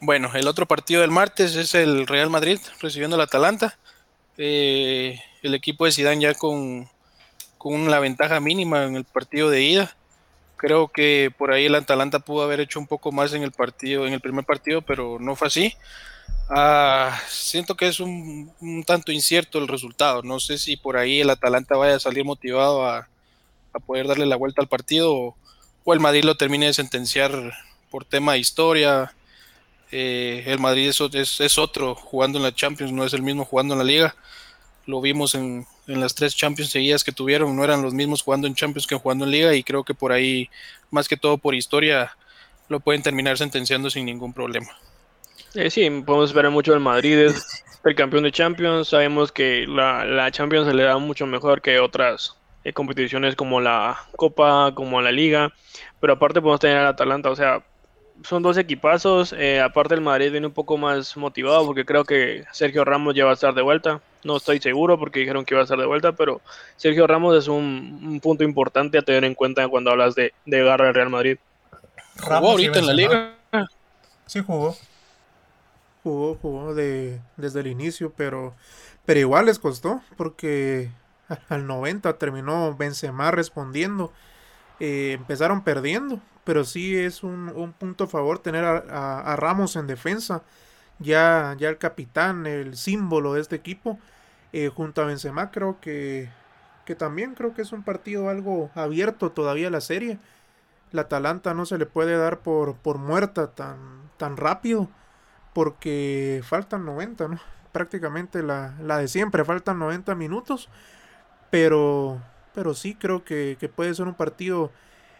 Bueno, 0.00 0.30
el 0.34 0.46
otro 0.46 0.66
partido 0.66 1.00
del 1.00 1.10
martes 1.10 1.56
es 1.56 1.74
el 1.74 2.06
Real 2.06 2.30
Madrid 2.30 2.60
recibiendo 2.80 3.16
al 3.16 3.22
Atalanta. 3.22 3.78
Eh, 4.38 5.20
el 5.42 5.54
equipo 5.54 5.84
de 5.86 5.92
Zidane 5.92 6.20
ya 6.20 6.34
con 6.34 6.88
con 7.66 7.90
la 7.90 7.98
ventaja 7.98 8.38
mínima 8.38 8.84
en 8.84 8.94
el 8.94 9.04
partido 9.04 9.50
de 9.50 9.62
ida. 9.62 9.96
Creo 10.56 10.86
que 10.86 11.32
por 11.36 11.50
ahí 11.50 11.66
el 11.66 11.74
Atalanta 11.74 12.20
pudo 12.20 12.44
haber 12.44 12.60
hecho 12.60 12.78
un 12.78 12.86
poco 12.86 13.10
más 13.10 13.32
en 13.32 13.42
el 13.42 13.50
partido, 13.50 14.06
en 14.06 14.12
el 14.12 14.20
primer 14.20 14.44
partido, 14.44 14.82
pero 14.82 15.18
no 15.18 15.34
fue 15.34 15.48
así. 15.48 15.74
Ah, 16.48 17.18
siento 17.28 17.76
que 17.76 17.88
es 17.88 17.98
un, 17.98 18.52
tanto 18.86 19.10
incierto 19.10 19.58
el 19.58 19.66
resultado. 19.66 20.22
No 20.22 20.38
sé 20.38 20.58
si 20.58 20.76
por 20.76 20.96
ahí 20.96 21.20
el 21.20 21.30
Atalanta 21.30 21.76
vaya 21.76 21.96
a 21.96 22.00
salir 22.00 22.24
motivado 22.24 22.86
a, 22.86 23.08
poder 23.84 24.06
darle 24.06 24.26
la 24.26 24.36
vuelta 24.36 24.62
al 24.62 24.68
partido 24.68 25.12
o, 25.12 25.36
el 25.92 25.98
Madrid 25.98 26.22
lo 26.22 26.36
termine 26.36 26.66
de 26.66 26.72
sentenciar 26.72 27.52
por 27.90 28.04
tema 28.04 28.34
de 28.34 28.38
historia. 28.38 29.12
Eh, 29.92 30.44
el 30.46 30.58
Madrid 30.58 30.88
es, 30.88 31.40
es, 31.40 31.58
otro 31.58 31.94
jugando 31.94 32.38
en 32.38 32.44
la 32.44 32.54
Champions, 32.54 32.92
no 32.92 33.04
es 33.04 33.12
el 33.12 33.22
mismo 33.22 33.44
jugando 33.44 33.74
en 33.74 33.78
la 33.78 33.84
liga. 33.84 34.16
Lo 34.86 35.00
vimos 35.00 35.34
en, 35.34 35.66
en 35.86 36.00
las 36.00 36.14
tres 36.14 36.34
Champions 36.34 36.70
seguidas 36.70 37.04
que 37.04 37.12
tuvieron, 37.12 37.54
no 37.54 37.64
eran 37.64 37.82
los 37.82 37.94
mismos 37.94 38.22
jugando 38.22 38.46
en 38.46 38.54
Champions 38.54 38.86
que 38.86 38.96
jugando 38.96 39.24
en 39.24 39.30
Liga 39.30 39.54
y 39.54 39.62
creo 39.62 39.84
que 39.84 39.94
por 39.94 40.12
ahí, 40.12 40.48
más 40.90 41.08
que 41.08 41.16
todo 41.16 41.38
por 41.38 41.54
historia, 41.54 42.16
lo 42.68 42.80
pueden 42.80 43.02
terminar 43.02 43.38
sentenciando 43.38 43.90
sin 43.90 44.06
ningún 44.06 44.32
problema. 44.32 44.68
Eh, 45.54 45.70
sí, 45.70 45.88
podemos 46.04 46.30
esperar 46.30 46.50
mucho 46.50 46.72
del 46.72 46.80
Madrid, 46.80 47.18
es 47.18 47.64
el 47.84 47.94
campeón 47.94 48.24
de 48.24 48.32
Champions, 48.32 48.88
sabemos 48.88 49.32
que 49.32 49.66
la, 49.66 50.04
la 50.04 50.30
Champions 50.30 50.66
se 50.66 50.74
le 50.74 50.82
da 50.82 50.98
mucho 50.98 51.26
mejor 51.26 51.62
que 51.62 51.78
otras 51.78 52.36
eh, 52.64 52.72
competiciones 52.72 53.36
como 53.36 53.60
la 53.60 53.96
Copa, 54.16 54.72
como 54.74 55.00
la 55.00 55.12
Liga, 55.12 55.52
pero 56.00 56.14
aparte 56.14 56.40
podemos 56.40 56.60
tener 56.60 56.78
al 56.78 56.86
Atalanta, 56.86 57.30
o 57.30 57.36
sea, 57.36 57.64
son 58.22 58.42
dos 58.42 58.56
equipazos. 58.58 59.32
Eh, 59.32 59.60
aparte 59.60 59.94
el 59.94 60.00
Madrid 60.00 60.30
viene 60.30 60.46
un 60.46 60.52
poco 60.52 60.76
más 60.76 61.16
motivado 61.16 61.64
porque 61.66 61.84
creo 61.84 62.04
que 62.04 62.44
Sergio 62.52 62.84
Ramos 62.84 63.14
ya 63.14 63.24
va 63.24 63.32
a 63.32 63.34
estar 63.34 63.54
de 63.54 63.62
vuelta. 63.62 64.00
No 64.24 64.36
estoy 64.36 64.60
seguro 64.60 64.98
porque 64.98 65.20
dijeron 65.20 65.44
que 65.44 65.54
iba 65.54 65.60
a 65.60 65.64
estar 65.64 65.78
de 65.78 65.86
vuelta, 65.86 66.12
pero 66.12 66.40
Sergio 66.76 67.06
Ramos 67.06 67.36
es 67.36 67.48
un, 67.48 68.20
punto 68.22 68.44
importante 68.44 68.98
a 68.98 69.02
tener 69.02 69.24
en 69.24 69.34
cuenta 69.34 69.68
cuando 69.68 69.90
hablas 69.90 70.14
de, 70.14 70.32
de 70.44 70.64
garra 70.64 70.86
del 70.86 70.94
Real 70.94 71.10
Madrid. 71.10 71.38
¿Jugó 72.20 72.50
ahorita 72.50 72.78
en 72.78 72.86
la 72.86 72.92
liga? 72.94 73.34
Sí 74.26 74.42
jugó. 74.44 74.76
Jugó, 76.02 76.36
jugó 76.36 76.74
de, 76.74 77.20
desde 77.36 77.60
el 77.60 77.66
inicio, 77.66 78.12
pero, 78.16 78.54
pero 79.04 79.20
igual 79.20 79.46
les 79.46 79.58
costó 79.58 80.02
porque 80.16 80.90
al 81.48 81.66
90 81.66 82.18
terminó 82.18 82.74
Benzema 82.76 83.30
respondiendo. 83.30 84.12
Eh, 84.80 85.12
empezaron 85.12 85.64
perdiendo, 85.64 86.20
pero 86.44 86.64
sí 86.64 86.96
es 86.96 87.22
un, 87.22 87.74
punto 87.78 88.04
a 88.04 88.06
favor 88.08 88.38
tener 88.40 88.64
a, 88.64 89.36
Ramos 89.36 89.76
en 89.76 89.86
defensa. 89.86 90.42
Ya, 90.98 91.54
ya 91.58 91.68
el 91.68 91.78
capitán, 91.78 92.46
el 92.46 92.76
símbolo 92.76 93.34
de 93.34 93.42
este 93.42 93.56
equipo, 93.56 93.98
eh, 94.52 94.70
junto 94.74 95.02
a 95.02 95.06
Benzema, 95.06 95.50
creo 95.50 95.78
que, 95.80 96.30
que 96.86 96.94
también 96.94 97.34
creo 97.34 97.54
que 97.54 97.62
es 97.62 97.72
un 97.72 97.82
partido 97.82 98.30
algo 98.30 98.70
abierto 98.74 99.32
todavía 99.32 99.70
la 99.70 99.80
serie. 99.80 100.18
La 100.92 101.02
Atalanta 101.02 101.54
no 101.54 101.66
se 101.66 101.78
le 101.78 101.86
puede 101.86 102.16
dar 102.16 102.40
por, 102.40 102.76
por 102.76 102.98
muerta 102.98 103.48
tan, 103.48 103.76
tan 104.16 104.36
rápido 104.36 104.88
porque 105.56 106.42
faltan 106.44 106.84
90, 106.84 107.28
¿no? 107.28 107.40
Prácticamente 107.72 108.42
la, 108.42 108.74
la 108.82 108.98
de 108.98 109.08
siempre, 109.08 109.42
faltan 109.42 109.78
90 109.78 110.14
minutos, 110.14 110.68
pero, 111.50 112.20
pero 112.56 112.72
sí 112.72 112.94
creo 112.94 113.22
que, 113.22 113.70
puede 113.76 113.94
ser 113.94 114.06
un 114.06 114.14
partido 114.14 114.72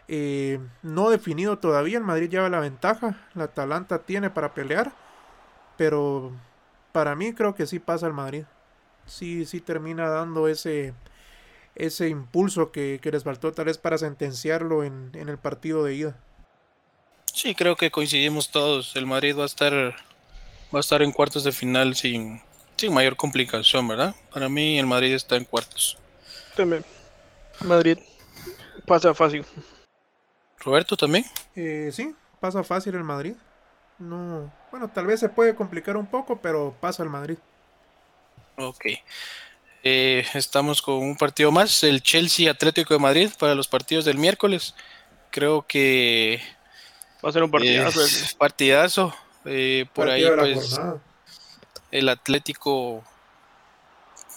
eh, 0.08 0.58
no 0.82 1.10
definido 1.10 1.58
todavía. 1.58 1.98
El 1.98 2.04
Madrid 2.04 2.30
lleva 2.30 2.48
la 2.48 2.60
ventaja, 2.60 3.28
la 3.34 3.44
Atalanta 3.44 3.98
tiene 3.98 4.30
para 4.30 4.54
pelear, 4.54 4.94
pero 5.76 6.32
para 6.92 7.14
mí 7.14 7.34
creo 7.34 7.54
que 7.54 7.66
sí 7.66 7.78
pasa 7.78 8.06
el 8.06 8.14
Madrid. 8.14 8.44
Sí, 9.04 9.44
sí 9.44 9.60
termina 9.60 10.08
dando 10.08 10.48
ese, 10.48 10.94
ese 11.74 12.08
impulso 12.08 12.72
que, 12.72 12.98
les 13.02 13.22
faltó 13.22 13.52
tal 13.52 13.66
vez 13.66 13.76
para 13.76 13.98
sentenciarlo 13.98 14.82
en, 14.82 15.10
en 15.12 15.28
el 15.28 15.36
partido 15.36 15.84
de 15.84 15.94
ida. 15.94 16.16
Sí, 17.34 17.54
creo 17.54 17.76
que 17.76 17.90
coincidimos 17.90 18.50
todos. 18.50 18.96
El 18.96 19.04
Madrid 19.04 19.36
va 19.38 19.42
a 19.42 19.46
estar 19.46 19.72
va 20.74 20.78
a 20.78 20.80
estar 20.80 21.02
en 21.02 21.12
cuartos 21.12 21.44
de 21.44 21.52
final 21.52 21.94
sin, 21.96 22.40
sin 22.78 22.94
mayor 22.94 23.14
complicación, 23.16 23.86
¿verdad? 23.86 24.14
Para 24.32 24.48
mí 24.48 24.78
el 24.78 24.86
Madrid 24.86 25.12
está 25.12 25.36
en 25.36 25.44
cuartos. 25.44 25.98
También. 26.56 26.95
Madrid 27.64 27.98
pasa 28.86 29.14
fácil. 29.14 29.44
Roberto 30.60 30.96
también. 30.96 31.24
Eh, 31.54 31.90
sí, 31.92 32.14
pasa 32.40 32.62
fácil 32.64 32.94
el 32.94 33.04
Madrid. 33.04 33.34
No, 33.98 34.52
bueno, 34.70 34.88
tal 34.88 35.06
vez 35.06 35.20
se 35.20 35.28
puede 35.28 35.54
complicar 35.54 35.96
un 35.96 36.06
poco, 36.06 36.40
pero 36.40 36.74
pasa 36.80 37.02
el 37.02 37.08
Madrid. 37.08 37.38
Ok. 38.56 38.86
Eh, 39.82 40.26
estamos 40.34 40.82
con 40.82 40.96
un 40.96 41.16
partido 41.16 41.52
más, 41.52 41.82
el 41.84 42.02
Chelsea 42.02 42.50
Atlético 42.50 42.92
de 42.94 43.00
Madrid 43.00 43.30
para 43.38 43.54
los 43.54 43.68
partidos 43.68 44.04
del 44.04 44.18
miércoles. 44.18 44.74
Creo 45.30 45.66
que 45.66 46.40
va 47.24 47.30
a 47.30 47.32
ser 47.32 47.42
un 47.42 47.50
partidazo. 47.50 48.00
partidazo. 48.36 49.14
Eh, 49.44 49.86
por 49.94 50.10
ahí, 50.10 50.26
pues, 50.36 50.80
el 51.92 52.08
Atlético, 52.08 53.04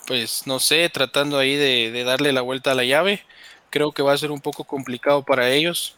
pues, 0.09 0.47
no 0.47 0.59
sé, 0.59 0.89
tratando 0.89 1.37
ahí 1.37 1.55
de, 1.55 2.03
darle 2.03 2.33
la 2.33 2.41
vuelta 2.41 2.71
a 2.71 2.73
la 2.73 2.83
llave. 2.83 3.21
Creo 3.69 3.91
que 3.91 4.01
va 4.01 4.11
a 4.11 4.17
ser 4.17 4.31
un 4.31 4.41
poco 4.41 4.63
complicado 4.63 5.21
para 5.23 5.51
ellos. 5.51 5.97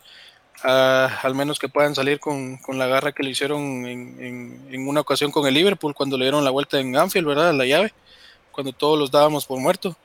Ah, 0.66 1.22
al 1.24 1.34
menos 1.34 1.60
que 1.60 1.70
puedan 1.70 1.96
salir 1.96 2.20
con, 2.20 2.60
la 2.74 2.88
garra 2.88 3.14
que 3.14 3.24
le 3.24 3.30
hicieron 3.30 3.86
en, 3.88 4.86
una 4.86 5.00
ocasión 5.00 5.32
con 5.32 5.48
el 5.48 5.54
Liverpool 5.54 5.96
cuando 5.96 6.18
le 6.18 6.26
dieron 6.26 6.44
la 6.44 6.50
vuelta 6.50 6.78
en 6.78 6.94
Anfield, 6.94 7.26
¿verdad? 7.26 7.52
A 7.52 7.54
la 7.54 7.66
llave, 7.66 7.94
cuando 8.52 8.74
todos 8.74 9.00
los 9.00 9.12
dábamos 9.12 9.46
por 9.46 9.62
muerto 9.62 9.96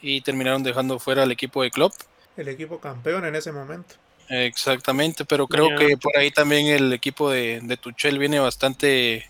y 0.00 0.22
terminaron 0.22 0.62
dejando 0.62 0.98
fuera 0.98 1.24
al 1.24 1.30
equipo 1.30 1.62
de 1.62 1.70
Klopp. 1.70 1.92
El 2.38 2.48
equipo 2.48 2.80
campeón 2.80 3.26
en 3.26 3.34
ese 3.34 3.52
momento. 3.52 3.96
Exactamente, 4.30 5.26
pero 5.26 5.46
creo 5.46 5.76
que 5.76 5.98
por 5.98 6.16
ahí 6.16 6.30
también 6.30 6.68
el 6.68 6.90
equipo 6.94 7.30
de, 7.30 7.60
de 7.62 7.76
Tuchel 7.76 8.18
viene 8.18 8.40
bastante, 8.40 9.28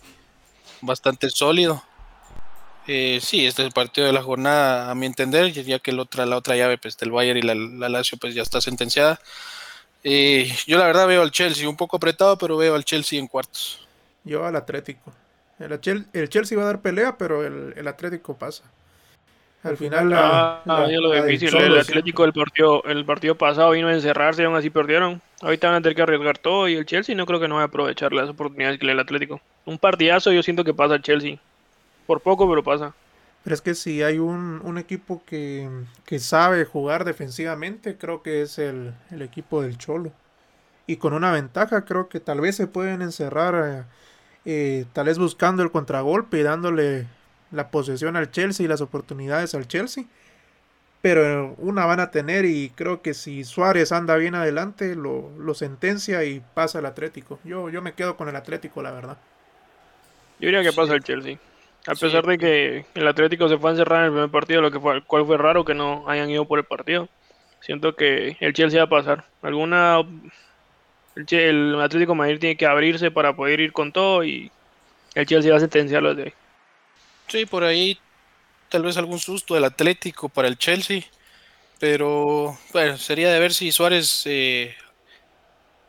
bastante 0.79 1.29
sólido. 1.29 1.83
Eh, 2.87 3.19
sí, 3.21 3.45
este 3.45 3.61
es 3.61 3.67
el 3.67 3.73
partido 3.73 4.07
de 4.07 4.13
la 4.13 4.21
jornada, 4.21 4.91
a 4.91 4.95
mi 4.95 5.05
entender, 5.05 5.51
ya 5.51 5.79
que 5.79 5.91
la 5.91 6.01
otra, 6.01 6.25
la 6.25 6.37
otra 6.37 6.55
llave 6.55 6.77
pues, 6.77 6.97
del 6.97 7.11
Bayern 7.11 7.39
y 7.39 7.41
la, 7.41 7.55
la 7.55 7.89
Lazio 7.89 8.17
pues, 8.17 8.35
ya 8.35 8.41
está 8.41 8.59
sentenciada. 8.59 9.19
Eh, 10.03 10.51
yo 10.67 10.77
la 10.77 10.85
verdad 10.85 11.07
veo 11.07 11.21
al 11.21 11.31
Chelsea 11.31 11.67
un 11.67 11.77
poco 11.77 11.95
apretado, 11.95 12.37
pero 12.37 12.57
veo 12.57 12.75
al 12.75 12.83
Chelsea 12.83 13.17
en 13.19 13.27
cuartos. 13.27 13.87
Yo 14.25 14.45
al 14.45 14.55
Atlético. 14.55 15.13
El, 15.59 16.05
el 16.11 16.29
Chelsea 16.29 16.57
va 16.57 16.63
a 16.63 16.67
dar 16.67 16.81
pelea, 16.81 17.17
pero 17.17 17.45
el, 17.45 17.73
el 17.77 17.87
Atlético 17.87 18.37
pasa. 18.37 18.63
Al 19.63 19.77
final 19.77 20.09
la, 20.09 20.61
ah, 20.65 20.87
lo 20.89 21.23
difícil. 21.23 21.55
El 21.55 21.79
Atlético 21.79 22.23
del 22.23 22.33
partido, 22.33 22.83
el 22.83 23.05
partido 23.05 23.35
pasado 23.35 23.71
vino 23.71 23.87
a 23.87 23.93
encerrarse 23.93 24.41
y 24.41 24.45
aún 24.45 24.57
así 24.57 24.69
perdieron. 24.69 25.21
Ahorita 25.41 25.67
van 25.67 25.77
a 25.77 25.81
tener 25.81 25.95
que 25.95 26.01
arriesgar 26.01 26.37
todo 26.37 26.67
y 26.67 26.75
el 26.75 26.85
Chelsea 26.85 27.15
no 27.15 27.25
creo 27.25 27.39
que 27.39 27.47
no 27.47 27.55
va 27.55 27.61
a 27.61 27.65
aprovechar 27.65 28.11
las 28.11 28.27
oportunidades 28.27 28.77
que 28.77 28.85
le 28.85 28.91
el 28.91 28.99
Atlético. 28.99 29.39
Un 29.63 29.77
partidazo 29.77 30.33
yo 30.33 30.43
siento 30.43 30.65
que 30.65 30.73
pasa 30.73 30.95
el 30.95 31.01
Chelsea. 31.01 31.37
Por 32.05 32.21
poco, 32.21 32.49
pero 32.49 32.63
pasa. 32.63 32.93
Pero 33.43 33.53
es 33.53 33.61
que 33.61 33.75
si 33.75 34.01
hay 34.01 34.19
un, 34.19 34.61
un 34.63 34.77
equipo 34.77 35.21
que, 35.25 35.69
que, 36.05 36.19
sabe 36.19 36.63
jugar 36.65 37.03
defensivamente, 37.03 37.97
creo 37.97 38.23
que 38.23 38.41
es 38.41 38.57
el, 38.57 38.93
el, 39.11 39.21
equipo 39.21 39.61
del 39.61 39.77
Cholo. 39.77 40.11
Y 40.87 40.97
con 40.97 41.13
una 41.13 41.31
ventaja, 41.31 41.83
creo 41.83 42.07
que 42.07 42.19
tal 42.21 42.39
vez 42.41 42.55
se 42.55 42.67
pueden 42.67 43.01
encerrar, 43.01 43.55
eh, 43.55 43.83
eh, 44.45 44.85
tal 44.93 45.07
vez 45.07 45.19
buscando 45.19 45.61
el 45.61 45.71
contragolpe 45.71 46.39
y 46.39 46.43
dándole 46.43 47.07
la 47.51 47.69
posesión 47.69 48.15
al 48.15 48.31
Chelsea 48.31 48.65
y 48.65 48.69
las 48.69 48.81
oportunidades 48.81 49.55
al 49.55 49.67
Chelsea. 49.67 50.05
Pero 51.01 51.53
una 51.57 51.85
van 51.85 51.99
a 51.99 52.11
tener 52.11 52.45
y 52.45 52.69
creo 52.69 53.01
que 53.01 53.13
si 53.13 53.43
Suárez 53.43 53.91
anda 53.91 54.15
bien 54.15 54.35
adelante, 54.35 54.95
lo, 54.95 55.31
lo 55.37 55.53
sentencia 55.53 56.23
y 56.23 56.41
pasa 56.53 56.79
al 56.79 56.85
Atlético. 56.85 57.39
Yo, 57.43 57.69
yo 57.69 57.81
me 57.81 57.93
quedo 57.93 58.15
con 58.15 58.29
el 58.29 58.37
Atlético, 58.37 58.81
la 58.81 58.91
verdad. 58.91 59.17
Yo 60.39 60.47
diría 60.47 60.63
que 60.63 60.71
pasa 60.71 60.93
el 60.93 61.03
Chelsea. 61.03 61.37
A 61.85 61.95
pesar 61.95 62.25
de 62.25 62.37
que 62.37 62.85
el 62.95 63.07
Atlético 63.07 63.49
se 63.49 63.57
fue 63.57 63.69
a 63.69 63.73
encerrar 63.73 63.99
en 63.99 64.05
el 64.05 64.11
primer 64.11 64.29
partido, 64.29 64.61
lo 64.61 64.71
que 64.71 64.79
fue, 64.79 65.01
cual 65.03 65.25
fue 65.25 65.37
raro 65.37 65.65
que 65.65 65.73
no 65.73 66.07
hayan 66.07 66.29
ido 66.29 66.45
por 66.45 66.59
el 66.59 66.65
partido. 66.65 67.09
Siento 67.59 67.95
que 67.95 68.37
el 68.39 68.53
Chelsea 68.53 68.79
va 68.79 68.85
a 68.85 69.01
pasar. 69.01 69.25
Alguna 69.41 70.01
el, 71.15 71.79
Atlético 71.81 72.15
Madrid 72.15 72.39
tiene 72.39 72.57
que 72.57 72.65
abrirse 72.65 73.11
para 73.11 73.35
poder 73.35 73.59
ir 73.59 73.73
con 73.73 73.91
todo 73.91 74.23
y 74.23 74.51
el 75.15 75.25
Chelsea 75.25 75.51
va 75.51 75.57
a 75.57 75.61
sentenciarlo 75.61 76.15
desde 76.15 76.29
ahí. 76.29 76.33
Sí, 77.27 77.45
por 77.45 77.63
ahí 77.63 77.97
tal 78.69 78.83
vez 78.83 78.97
algún 78.97 79.19
susto 79.19 79.53
del 79.53 79.65
Atlético 79.65 80.29
para 80.29 80.47
el 80.47 80.57
Chelsea, 80.57 81.01
pero 81.79 82.57
bueno, 82.71 82.97
sería 82.97 83.31
de 83.31 83.39
ver 83.39 83.53
si 83.53 83.71
Suárez 83.71 84.23
eh, 84.25 84.75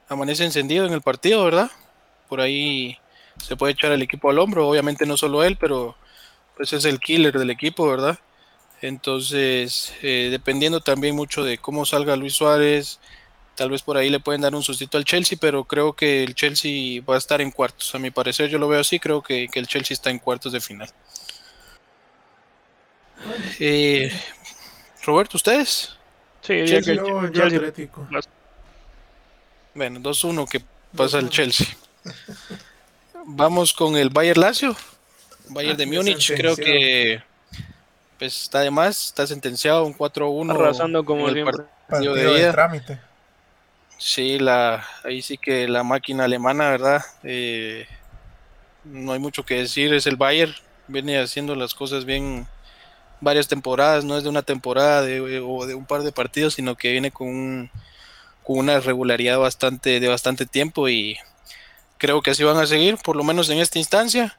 amanece 0.08 0.44
encendido 0.44 0.86
en 0.86 0.92
el 0.92 1.02
partido, 1.02 1.44
¿verdad? 1.44 1.70
Por 2.28 2.40
ahí 2.40 2.98
se 3.38 3.56
puede 3.56 3.72
echar 3.72 3.92
el 3.92 4.02
equipo 4.02 4.30
al 4.30 4.38
hombro, 4.38 4.68
obviamente 4.68 5.06
no 5.06 5.16
solo 5.16 5.42
él, 5.44 5.56
pero 5.58 5.96
pues 6.56 6.72
es 6.72 6.84
el 6.84 7.00
killer 7.00 7.38
del 7.38 7.50
equipo, 7.50 7.88
¿verdad? 7.88 8.18
Entonces, 8.80 9.94
eh, 10.02 10.28
dependiendo 10.30 10.80
también 10.80 11.16
mucho 11.16 11.42
de 11.42 11.58
cómo 11.58 11.86
salga 11.86 12.16
Luis 12.16 12.34
Suárez, 12.34 13.00
tal 13.54 13.70
vez 13.70 13.82
por 13.82 13.96
ahí 13.96 14.10
le 14.10 14.20
pueden 14.20 14.42
dar 14.42 14.54
un 14.54 14.62
sustito 14.62 14.98
al 14.98 15.04
Chelsea, 15.04 15.38
pero 15.40 15.64
creo 15.64 15.94
que 15.94 16.22
el 16.22 16.34
Chelsea 16.34 17.02
va 17.08 17.14
a 17.14 17.18
estar 17.18 17.40
en 17.40 17.50
cuartos. 17.50 17.94
A 17.94 17.98
mi 17.98 18.10
parecer, 18.10 18.50
yo 18.50 18.58
lo 18.58 18.68
veo 18.68 18.80
así, 18.80 18.98
creo 18.98 19.22
que, 19.22 19.48
que 19.48 19.58
el 19.58 19.66
Chelsea 19.66 19.94
está 19.94 20.10
en 20.10 20.18
cuartos 20.18 20.52
de 20.52 20.60
final. 20.60 20.90
Eh, 23.58 24.12
Roberto, 25.04 25.36
¿ustedes? 25.36 25.96
Sí, 26.42 26.64
Chelsea, 26.66 26.94
yo, 26.94 27.30
Chelsea. 27.30 27.58
Atlético. 27.58 28.06
Bueno, 29.74 30.00
2-1 30.00 30.48
que 30.48 30.62
pasa 30.96 31.18
el 31.18 31.30
Chelsea. 31.30 31.66
Vamos 33.26 33.72
con 33.72 33.96
el 33.96 34.10
Bayern 34.10 34.40
Lazio. 34.40 34.76
Bayern 35.48 35.76
de 35.76 35.84
ah, 35.84 35.88
Múnich, 35.88 36.34
creo 36.34 36.56
que 36.56 37.22
pues 38.18 38.42
está 38.42 38.60
de 38.60 38.70
más, 38.70 39.06
está 39.06 39.26
sentenciado 39.26 39.84
un 39.84 39.96
4-1. 39.96 40.54
Arrasando 40.54 41.04
como 41.04 41.28
el 41.28 41.44
partido 41.88 42.14
de, 42.14 42.50
trámite. 42.52 42.98
Sí, 43.98 44.38
la, 44.38 44.86
ahí 45.04 45.22
sí 45.22 45.38
que 45.38 45.68
la 45.68 45.82
máquina 45.82 46.24
alemana, 46.24 46.70
¿verdad? 46.70 47.02
Eh, 47.22 47.86
no 48.84 49.12
hay 49.12 49.18
mucho 49.18 49.44
que 49.44 49.56
decir, 49.56 49.92
es 49.94 50.06
el 50.06 50.16
Bayern, 50.16 50.54
viene 50.88 51.18
haciendo 51.18 51.54
las 51.54 51.74
cosas 51.74 52.04
bien, 52.04 52.46
varias 53.20 53.48
temporadas, 53.48 54.04
no 54.04 54.16
es 54.16 54.24
de 54.24 54.28
una 54.28 54.42
temporada 54.42 55.02
de, 55.02 55.40
o 55.40 55.66
de 55.66 55.74
un 55.74 55.86
par 55.86 56.02
de 56.02 56.12
partidos, 56.12 56.54
sino 56.54 56.76
que 56.76 56.92
viene 56.92 57.10
con, 57.10 57.70
con 58.42 58.58
una 58.58 58.80
regularidad 58.80 59.38
bastante, 59.38 60.00
de 60.00 60.08
bastante 60.08 60.46
tiempo 60.46 60.88
y 60.88 61.16
creo 61.98 62.22
que 62.22 62.30
así 62.30 62.44
van 62.44 62.56
a 62.56 62.66
seguir, 62.66 62.98
por 62.98 63.16
lo 63.16 63.24
menos 63.24 63.48
en 63.50 63.58
esta 63.58 63.78
instancia. 63.78 64.36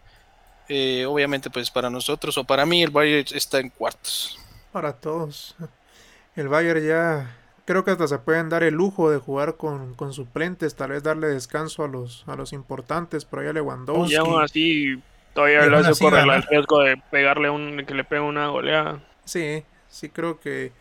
Eh, 0.68 1.06
obviamente, 1.06 1.50
pues 1.50 1.70
para 1.70 1.89
nosotros 1.89 2.38
o 2.38 2.44
para 2.44 2.65
mí, 2.65 2.82
el 2.84 2.89
Bayern 2.89 3.28
está 3.36 3.60
en 3.60 3.70
cuartos. 3.70 4.39
Para 4.72 4.94
todos. 4.94 5.56
El 6.36 6.50
Bayern 6.50 6.86
ya 6.86 7.38
creo 7.63 7.86
que 7.86 7.91
hasta 7.91 8.10
se 8.10 8.20
pueden 8.20 8.50
dar 8.50 8.62
el 8.62 8.74
lujo 8.74 9.10
de 9.10 9.20
jugar 9.20 9.56
con, 9.56 9.96
suplentes, 10.12 10.76
tal 10.76 10.89
vez 10.89 11.02
darle 11.02 11.28
descanso 11.28 11.86
a 11.86 11.88
los, 11.88 12.26
a 12.28 12.36
los 12.36 12.52
importantes, 12.52 13.24
pero 13.24 13.41
ya 13.41 13.54
Lewandowski. 13.54 14.12
Y 14.12 14.18
aún 14.18 14.44
así 14.44 15.02
Todavía 15.36 15.65
lo 15.65 15.78
hace 15.80 16.02
correr 16.02 16.26
el 16.26 16.44
riesgo 16.44 16.80
de 16.80 16.96
pegarle 17.12 17.50
un, 17.50 17.84
que 17.86 17.94
le 17.94 18.06
pegue 18.06 18.22
una 18.22 18.48
goleada. 18.48 19.04
Sí, 19.26 19.65
sí 19.89 20.08
creo 20.08 20.39
que, 20.39 20.72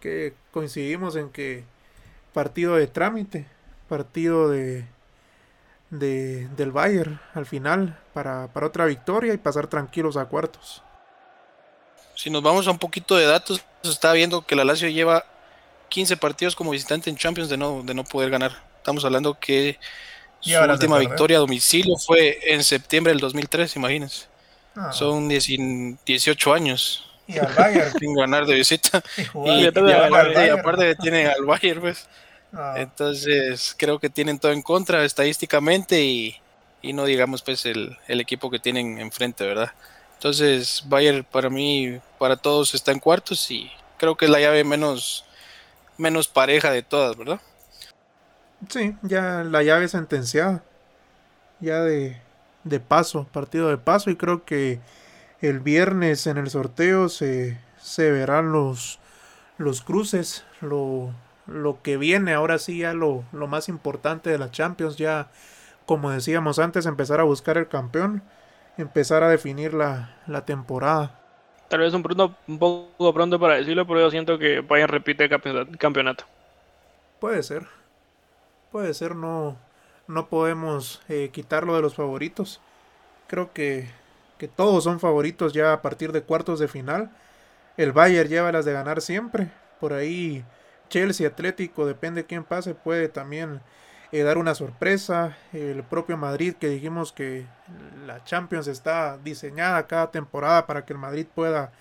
que 0.00 0.32
coincidimos 0.52 1.16
en 1.16 1.28
que 1.28 1.64
partido 2.32 2.76
de 2.76 2.86
trámite, 2.86 3.46
partido 3.90 4.48
de, 4.48 4.86
de 5.90 6.48
del 6.56 6.70
Bayern 6.70 7.20
al 7.34 7.46
final 7.46 7.98
para, 8.14 8.48
para 8.48 8.66
otra 8.66 8.86
victoria 8.86 9.34
y 9.34 9.38
pasar 9.38 9.66
tranquilos 9.66 10.16
a 10.16 10.26
cuartos. 10.26 10.82
si 12.14 12.30
nos 12.30 12.42
vamos 12.42 12.66
a 12.66 12.70
un 12.70 12.78
poquito 12.78 13.16
de 13.16 13.26
datos, 13.26 13.64
se 13.82 13.90
está 13.90 14.12
viendo 14.12 14.46
que 14.46 14.56
la 14.56 14.64
Lazio 14.64 14.88
lleva 14.88 15.24
15 15.88 16.16
partidos 16.16 16.56
como 16.56 16.70
visitante 16.70 17.10
en 17.10 17.16
Champions 17.16 17.50
de 17.50 17.56
no, 17.56 17.82
de 17.82 17.94
no 17.94 18.04
poder 18.04 18.30
ganar. 18.30 18.52
Estamos 18.76 19.04
hablando 19.04 19.38
que 19.38 19.78
su 20.40 20.56
última 20.56 20.98
victoria 20.98 21.36
a 21.36 21.40
domicilio 21.40 21.96
fue 21.96 22.38
en 22.44 22.64
septiembre 22.64 23.12
del 23.12 23.20
2003, 23.20 23.76
imagínense. 23.76 24.26
Ah. 24.74 24.92
Son 24.92 25.28
18 25.28 26.54
años. 26.54 27.06
Y 27.26 27.38
al 27.38 27.52
Bayern. 27.52 27.92
Sin 27.98 28.14
ganar 28.14 28.46
de 28.46 28.54
visita. 28.54 29.02
Y, 29.46 29.66
aparte, 29.66 30.94
tienen 30.96 31.26
al 31.26 31.44
Bayern, 31.44 31.80
pues. 31.80 32.08
Ah. 32.52 32.74
Entonces, 32.78 33.74
creo 33.78 33.98
que 33.98 34.10
tienen 34.10 34.38
todo 34.38 34.52
en 34.52 34.62
contra 34.62 35.04
estadísticamente 35.04 36.02
y, 36.02 36.34
no 36.92 37.04
digamos, 37.04 37.42
pues, 37.42 37.66
el, 37.66 37.96
el, 38.08 38.20
equipo 38.20 38.50
que 38.50 38.58
tienen 38.58 38.98
enfrente, 38.98 39.46
¿verdad? 39.46 39.72
Entonces, 40.14 40.84
Bayern 40.86 41.24
para 41.24 41.48
mí, 41.48 42.00
para 42.18 42.36
todos 42.36 42.74
está 42.74 42.92
en 42.92 42.98
cuartos 42.98 43.50
y 43.50 43.70
creo 43.96 44.16
que 44.16 44.26
es 44.26 44.30
la 44.30 44.40
llave 44.40 44.64
menos, 44.64 45.24
menos 45.96 46.28
pareja 46.28 46.70
de 46.70 46.82
todas, 46.82 47.16
¿verdad? 47.16 47.40
Sí, 48.68 48.96
ya 49.02 49.44
la 49.44 49.62
llave 49.62 49.88
sentenciada. 49.88 50.62
Ya 51.60 51.80
de, 51.82 52.20
de 52.64 52.80
paso, 52.80 53.26
partido 53.32 53.68
de 53.68 53.78
paso 53.78 54.10
y 54.10 54.16
creo 54.16 54.44
que 54.44 54.80
el 55.40 55.60
viernes 55.60 56.26
en 56.26 56.36
el 56.38 56.50
sorteo 56.50 57.08
se, 57.08 57.58
se 57.80 58.10
verán 58.10 58.52
los, 58.52 58.98
los 59.58 59.82
cruces, 59.82 60.44
lo, 60.60 61.12
lo 61.50 61.82
que 61.82 61.96
viene 61.96 62.32
ahora 62.32 62.58
sí 62.58 62.78
ya 62.78 62.94
lo, 62.94 63.24
lo 63.32 63.46
más 63.46 63.68
importante 63.68 64.30
de 64.30 64.38
la 64.38 64.50
Champions, 64.50 64.96
ya 64.96 65.28
como 65.84 66.10
decíamos 66.10 66.58
antes, 66.58 66.86
empezar 66.86 67.20
a 67.20 67.24
buscar 67.24 67.58
el 67.58 67.68
campeón, 67.68 68.22
empezar 68.78 69.22
a 69.22 69.28
definir 69.28 69.74
la, 69.74 70.16
la 70.26 70.46
temporada. 70.46 71.18
Tal 71.68 71.80
vez 71.80 71.92
un, 71.92 72.02
pronto, 72.02 72.34
un 72.48 72.58
poco 72.58 73.12
pronto 73.12 73.38
para 73.38 73.56
decirlo, 73.56 73.86
pero 73.86 74.00
yo 74.00 74.10
siento 74.10 74.38
que 74.38 74.60
Bayern 74.60 74.90
repite 74.90 75.28
campeonato. 75.28 76.24
Puede 77.20 77.42
ser. 77.42 77.66
Puede 78.72 78.94
ser, 78.94 79.16
no, 79.16 79.56
no 80.06 80.28
podemos 80.28 81.02
eh, 81.08 81.30
quitarlo 81.32 81.74
de 81.74 81.82
los 81.82 81.94
favoritos. 81.94 82.60
Creo 83.26 83.52
que, 83.52 83.88
que 84.38 84.48
todos 84.48 84.84
son 84.84 85.00
favoritos 85.00 85.52
ya 85.52 85.72
a 85.72 85.82
partir 85.82 86.12
de 86.12 86.22
cuartos 86.22 86.60
de 86.60 86.68
final. 86.68 87.10
El 87.76 87.92
Bayern 87.92 88.28
lleva 88.28 88.52
las 88.52 88.64
de 88.64 88.72
ganar 88.72 89.00
siempre. 89.00 89.50
Por 89.80 89.92
ahí 89.92 90.44
Chelsea, 90.90 91.26
Atlético, 91.26 91.86
depende 91.86 92.22
de 92.22 92.26
quién 92.26 92.44
pase, 92.44 92.74
puede 92.74 93.08
también 93.08 93.62
eh, 94.12 94.22
dar 94.22 94.36
una 94.36 94.54
sorpresa. 94.54 95.38
El 95.54 95.82
propio 95.84 96.18
Madrid, 96.18 96.54
que 96.54 96.68
dijimos 96.68 97.12
que 97.12 97.46
la 98.06 98.22
Champions 98.24 98.66
está 98.66 99.16
diseñada 99.24 99.86
cada 99.86 100.10
temporada 100.10 100.66
para 100.66 100.84
que 100.84 100.92
el 100.92 100.98
Madrid 100.98 101.26
pueda 101.34 101.72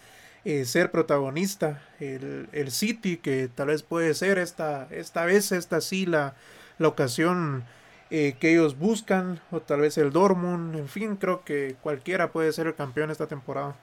eh, 0.46 0.64
ser 0.64 0.92
protagonista. 0.92 1.82
El, 2.00 2.48
el, 2.54 2.72
City, 2.72 3.18
que 3.18 3.50
tal 3.54 3.68
vez 3.68 3.84
puede 3.84 4.14
ser 4.14 4.38
esta, 4.38 4.88
esta 4.92 5.26
vez, 5.26 5.52
esta 5.52 5.82
sí, 5.82 6.06
la, 6.06 6.36
la 6.78 6.88
ocasión 6.88 7.66
eh, 8.12 8.38
que 8.40 8.54
ellos 8.54 8.78
buscan, 8.78 9.40
o 9.52 9.60
tal 9.60 9.82
vez 9.82 9.98
el 10.00 10.12
Dortmund, 10.12 10.76
en 10.76 10.88
fin, 10.88 11.16
creo 11.16 11.44
que 11.44 11.76
cualquiera 11.82 12.32
puede 12.32 12.52
ser 12.54 12.66
el 12.66 12.74
campeón 12.74 13.12
esta 13.12 13.28
temporada. 13.28 13.76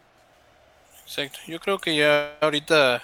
Exacto, 1.04 1.38
yo 1.46 1.60
creo 1.60 1.78
que 1.78 1.94
ya 1.94 2.36
ahorita, 2.40 3.02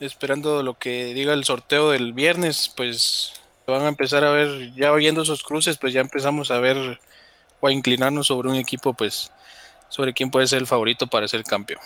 esperando 0.00 0.62
lo 0.62 0.78
que 0.78 1.14
diga 1.14 1.32
el 1.32 1.44
sorteo 1.44 1.90
del 1.90 2.12
viernes, 2.12 2.72
pues 2.74 3.34
van 3.66 3.82
a 3.82 3.88
empezar 3.88 4.24
a 4.24 4.30
ver, 4.30 4.72
ya 4.74 4.92
oyendo 4.92 5.22
esos 5.22 5.42
cruces, 5.42 5.78
pues 5.78 5.92
ya 5.92 6.00
empezamos 6.00 6.50
a 6.50 6.58
ver 6.58 6.98
o 7.60 7.68
a 7.68 7.72
inclinarnos 7.72 8.26
sobre 8.26 8.48
un 8.48 8.56
equipo, 8.56 8.94
pues 8.94 9.30
sobre 9.88 10.12
quién 10.12 10.30
puede 10.30 10.46
ser 10.46 10.58
el 10.58 10.66
favorito 10.66 11.06
para 11.06 11.28
ser 11.28 11.44
campeón. 11.44 11.80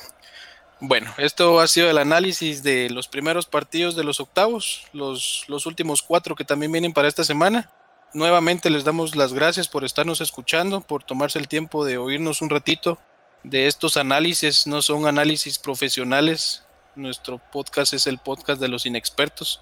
Bueno, 0.80 1.12
esto 1.18 1.60
ha 1.60 1.68
sido 1.68 1.88
el 1.88 1.98
análisis 1.98 2.62
de 2.62 2.90
los 2.90 3.08
primeros 3.08 3.46
partidos 3.46 3.96
de 3.96 4.04
los 4.04 4.20
octavos, 4.20 4.86
los, 4.92 5.44
los 5.48 5.66
últimos 5.66 6.02
cuatro 6.02 6.34
que 6.34 6.44
también 6.44 6.72
vienen 6.72 6.92
para 6.92 7.08
esta 7.08 7.24
semana. 7.24 7.70
Nuevamente 8.12 8.70
les 8.70 8.84
damos 8.84 9.16
las 9.16 9.32
gracias 9.32 9.68
por 9.68 9.84
estarnos 9.84 10.20
escuchando, 10.20 10.80
por 10.80 11.02
tomarse 11.02 11.38
el 11.38 11.48
tiempo 11.48 11.84
de 11.84 11.98
oírnos 11.98 12.42
un 12.42 12.50
ratito 12.50 12.98
de 13.44 13.66
estos 13.66 13.96
análisis. 13.96 14.66
No 14.66 14.82
son 14.82 15.06
análisis 15.06 15.58
profesionales. 15.58 16.63
Nuestro 16.96 17.38
podcast 17.38 17.92
es 17.92 18.06
el 18.06 18.18
podcast 18.18 18.60
de 18.60 18.68
los 18.68 18.86
inexpertos. 18.86 19.60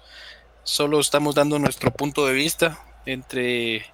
Solo 0.63 0.99
estamos 0.99 1.33
dando 1.33 1.57
nuestro 1.57 1.91
punto 1.91 2.27
de 2.27 2.33
vista 2.33 2.77
entre, 3.05 3.85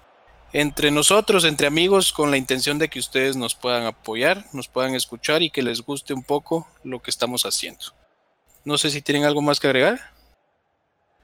entre 0.52 0.90
nosotros, 0.90 1.44
entre 1.44 1.66
amigos, 1.66 2.12
con 2.12 2.30
la 2.30 2.36
intención 2.36 2.78
de 2.78 2.88
que 2.88 2.98
ustedes 2.98 3.36
nos 3.36 3.54
puedan 3.54 3.86
apoyar, 3.86 4.44
nos 4.52 4.68
puedan 4.68 4.94
escuchar 4.94 5.42
y 5.42 5.50
que 5.50 5.62
les 5.62 5.80
guste 5.80 6.12
un 6.12 6.22
poco 6.22 6.68
lo 6.84 7.00
que 7.00 7.10
estamos 7.10 7.46
haciendo. 7.46 7.86
No 8.64 8.76
sé 8.76 8.90
si 8.90 9.00
tienen 9.00 9.24
algo 9.24 9.40
más 9.40 9.58
que 9.58 9.68
agregar. 9.68 10.00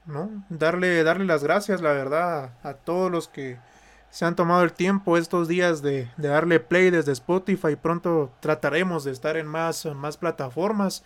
¿no? 0.07 0.43
Darle, 0.49 1.03
darle 1.03 1.25
las 1.25 1.43
gracias, 1.43 1.81
la 1.81 1.91
verdad, 1.91 2.57
a, 2.63 2.73
todos 2.73 3.11
los 3.11 3.27
que 3.27 3.59
se 4.09 4.25
han 4.25 4.35
tomado 4.35 4.63
el 4.63 4.73
tiempo 4.73 5.17
estos 5.17 5.47
días 5.47 5.83
de, 5.83 6.09
darle 6.17 6.59
play 6.59 6.89
desde 6.89 7.11
Spotify. 7.11 7.75
Pronto 7.75 8.33
trataremos 8.39 9.03
de 9.03 9.11
estar 9.11 9.37
en 9.37 9.45
más, 9.45 9.85
más 9.85 10.17
plataformas 10.17 11.03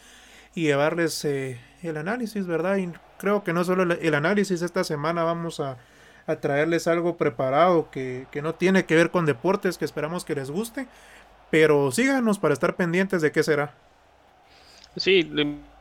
y 0.55 0.63
llevarles 0.63 1.23
eh, 1.25 1.59
el 1.83 1.97
análisis, 1.97 2.47
¿verdad? 2.47 2.77
Y 2.77 2.91
creo 3.17 3.43
que 3.43 3.53
no 3.53 3.63
solo 3.63 3.83
el, 3.83 4.15
análisis, 4.15 4.61
esta 4.61 4.83
semana 4.83 5.23
vamos 5.23 5.59
a, 5.59 5.77
a 6.27 6.35
traerles 6.37 6.87
algo 6.87 7.17
preparado 7.17 7.89
que, 7.91 8.27
que, 8.31 8.41
no 8.41 8.55
tiene 8.55 8.85
que 8.85 8.95
ver 8.95 9.11
con 9.11 9.25
deportes, 9.25 9.77
que 9.77 9.85
esperamos 9.85 10.25
que 10.25 10.35
les 10.35 10.51
guste. 10.51 10.87
Pero 11.49 11.91
síganos 11.91 12.39
para 12.39 12.53
estar 12.53 12.75
pendientes 12.75 13.21
de 13.21 13.31
qué 13.31 13.43
será. 13.43 13.73
Sí, 14.95 15.29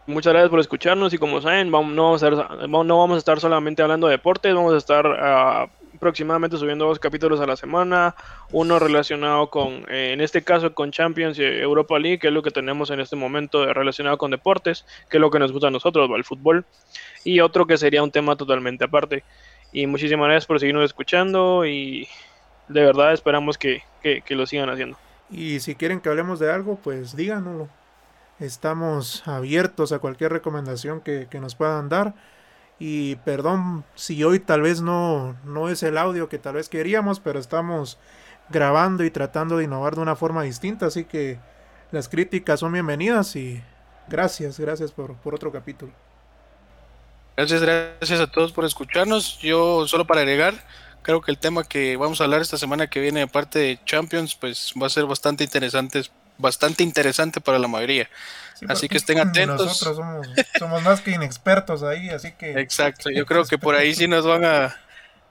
Muchas 0.06 0.32
gracias 0.32 0.50
por 0.50 0.60
escucharnos 0.60 1.12
y 1.12 1.18
como 1.18 1.40
saben, 1.40 1.70
no, 1.70 1.82
vamos 1.82 2.22
a 2.22 2.28
estar, 2.28 2.68
no 2.68 2.98
vamos 2.98 3.14
a 3.14 3.18
estar 3.18 3.38
solamente 3.38 3.82
hablando 3.82 4.08
de 4.08 4.12
deportes, 4.12 4.52
vamos 4.54 4.74
a 4.74 4.78
estar 4.78 5.06
ah, 5.06 5.68
aproximadamente 6.00 6.56
subiendo 6.56 6.86
dos 6.86 6.98
capítulos 6.98 7.40
a 7.40 7.46
la 7.46 7.56
semana, 7.56 8.14
uno 8.52 8.78
relacionado 8.78 9.50
con, 9.50 9.84
eh, 9.90 10.12
en 10.14 10.22
este 10.22 10.42
caso 10.42 10.72
con 10.74 10.90
Champions 10.90 11.38
Europa 11.38 11.98
League, 11.98 12.18
que 12.18 12.28
es 12.28 12.32
lo 12.32 12.42
que 12.42 12.50
tenemos 12.50 12.90
en 12.90 13.00
este 13.00 13.16
momento 13.16 13.70
relacionado 13.74 14.16
con 14.16 14.30
deportes, 14.30 14.86
que 15.10 15.18
es 15.18 15.20
lo 15.20 15.30
que 15.30 15.38
nos 15.38 15.52
gusta 15.52 15.68
a 15.68 15.70
nosotros, 15.70 16.08
el 16.16 16.24
fútbol, 16.24 16.64
y 17.22 17.40
otro 17.40 17.66
que 17.66 17.76
sería 17.76 18.02
un 18.02 18.10
tema 18.10 18.34
totalmente 18.34 18.84
aparte. 18.84 19.24
Y 19.72 19.86
muchísimas 19.86 20.26
gracias 20.26 20.46
por 20.46 20.58
seguirnos 20.58 20.86
escuchando 20.86 21.66
y 21.66 22.08
de 22.68 22.82
verdad 22.82 23.12
esperamos 23.12 23.58
que, 23.58 23.82
que, 24.02 24.22
que 24.22 24.34
lo 24.34 24.46
sigan 24.46 24.70
haciendo. 24.70 24.96
Y 25.30 25.60
si 25.60 25.74
quieren 25.74 26.00
que 26.00 26.08
hablemos 26.08 26.40
de 26.40 26.50
algo, 26.50 26.76
pues 26.76 27.14
díganoslo. 27.14 27.68
Estamos 28.40 29.22
abiertos 29.28 29.92
a 29.92 29.98
cualquier 29.98 30.32
recomendación 30.32 31.02
que, 31.02 31.28
nos 31.40 31.54
puedan 31.54 31.90
dar. 31.90 32.14
Y 32.80 33.16
perdón 33.16 33.84
si 33.94 34.24
hoy 34.24 34.40
tal 34.40 34.62
vez 34.62 34.80
no, 34.80 35.36
no 35.44 35.68
es 35.68 35.82
el 35.82 35.98
audio 35.98 36.30
que 36.30 36.38
tal 36.38 36.54
vez 36.54 36.70
queríamos, 36.70 37.20
pero 37.20 37.38
estamos 37.38 37.98
grabando 38.48 39.04
y 39.04 39.10
tratando 39.10 39.58
de 39.58 39.64
innovar 39.64 39.94
de 39.94 40.00
una 40.00 40.16
forma 40.16 40.42
distinta. 40.42 40.86
Así 40.86 41.04
que 41.04 41.38
las 41.92 42.08
críticas 42.08 42.60
son 42.60 42.72
bienvenidas 42.72 43.36
y 43.36 43.62
gracias, 44.08 44.58
gracias 44.58 44.92
por, 44.92 45.14
por 45.16 45.34
otro 45.34 45.52
capítulo. 45.52 45.92
Gracias, 47.36 47.60
gracias 47.60 48.18
a 48.18 48.26
todos 48.26 48.50
por 48.50 48.64
escucharnos. 48.64 49.38
Yo 49.40 49.86
solo 49.86 50.06
para 50.06 50.22
agregar, 50.22 50.54
creo 51.02 51.20
que 51.20 51.30
el 51.30 51.38
tema 51.38 51.64
que 51.64 51.98
vamos 51.98 52.20
a 52.20 52.24
hablar 52.24 52.40
esta 52.40 52.56
semana 52.56 52.88
que 52.88 53.00
viene 53.00 53.20
de 53.20 53.26
parte 53.26 53.58
de 53.58 53.80
Champions, 53.84 54.34
pues 54.34 54.72
va 54.80 54.86
a 54.86 54.90
ser 54.90 55.04
bastante 55.04 55.44
interesante 55.44 56.02
bastante 56.40 56.82
interesante 56.82 57.40
para 57.40 57.58
la 57.58 57.68
mayoría. 57.68 58.08
así 58.68 58.88
que 58.88 58.98
estén 58.98 59.18
atentos. 59.20 59.66
Nosotros 59.66 59.96
somos, 60.58 60.82
más 60.82 61.00
que 61.00 61.12
inexpertos 61.12 61.82
ahí, 61.82 62.08
así 62.10 62.32
que. 62.32 62.52
Exacto, 62.60 63.10
yo 63.10 63.26
creo 63.26 63.44
que 63.44 63.58
por 63.58 63.74
ahí 63.74 63.94
sí 63.94 64.08
nos 64.08 64.26
van 64.26 64.44
a 64.44 64.76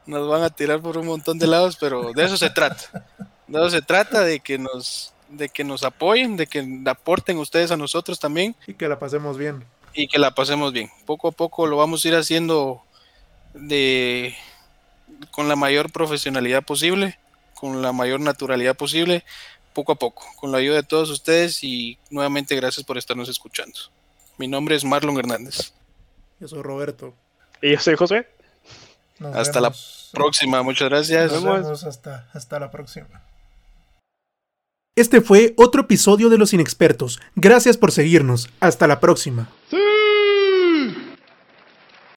nos 0.06 0.28
van 0.28 0.42
a 0.42 0.50
tirar 0.50 0.80
por 0.80 0.98
un 0.98 1.06
montón 1.06 1.38
de 1.38 1.46
lados, 1.46 1.78
pero 1.80 2.14
de 2.14 2.26
eso 2.26 2.36
se 2.36 2.50
trata. 2.50 3.06
De 3.48 3.60
eso 3.60 3.70
se 3.70 3.82
trata, 3.82 4.22
de 4.24 4.40
que 4.40 4.58
nos 4.58 5.14
de 5.30 5.50
que 5.50 5.64
nos 5.64 5.84
apoyen, 5.84 6.38
de 6.38 6.48
que 6.48 6.82
aporten 6.86 7.38
ustedes 7.38 7.70
a 7.72 7.78
nosotros 7.78 8.20
también. 8.20 8.56
Y 8.66 8.74
que 8.74 8.88
la 8.88 8.98
pasemos 8.98 9.38
bien. 9.38 9.64
Y 9.94 10.08
que 10.08 10.18
la 10.18 10.32
pasemos 10.32 10.74
bien. 10.74 10.90
Poco 11.06 11.28
a 11.28 11.32
poco 11.32 11.68
lo 11.68 11.78
vamos 11.78 12.04
a 12.04 12.08
ir 12.08 12.16
haciendo 12.16 12.84
de 13.54 14.36
con 15.32 15.48
la 15.48 15.56
mayor 15.56 15.92
profesionalidad 15.92 16.64
posible, 16.64 17.20
con 17.54 17.82
la 17.82 17.92
mayor 17.92 18.20
naturalidad 18.20 18.76
posible, 18.76 19.24
poco 19.80 19.94
a 19.94 19.96
poco, 19.96 20.26
con 20.36 20.52
la 20.52 20.58
ayuda 20.58 20.76
de 20.76 20.84
todos 20.84 21.10
ustedes 21.10 21.64
y 21.64 21.98
nuevamente 22.10 22.54
gracias 22.56 22.86
por 22.86 22.98
estarnos 22.98 23.30
escuchando. 23.30 23.80
Mi 24.38 24.46
nombre 24.46 24.76
es 24.76 24.84
Marlon 24.84 25.18
Hernández. 25.18 25.72
Yo 26.38 26.50
soy 26.50 26.62
Roberto. 26.62 27.14
Y 27.62 27.72
yo 27.72 27.80
soy 27.80 27.96
José. 27.96 28.28
hasta 29.34 29.62
la 29.62 29.74
próxima, 30.12 30.62
muchas 30.64 30.90
gracias. 30.90 31.32
Nos 31.32 31.44
vemos 31.46 31.84
hasta, 31.86 32.30
hasta 32.34 32.60
la 32.60 32.72
próxima. 32.72 33.24
Este 34.98 35.22
fue 35.22 35.54
otro 35.56 35.84
episodio 35.84 36.28
de 36.28 36.38
Los 36.38 36.54
Inexpertos. 36.54 37.22
Gracias 37.36 37.78
por 37.78 37.94
seguirnos. 37.94 38.50
Hasta 38.60 38.86
la 38.86 39.00
próxima. 39.00 39.50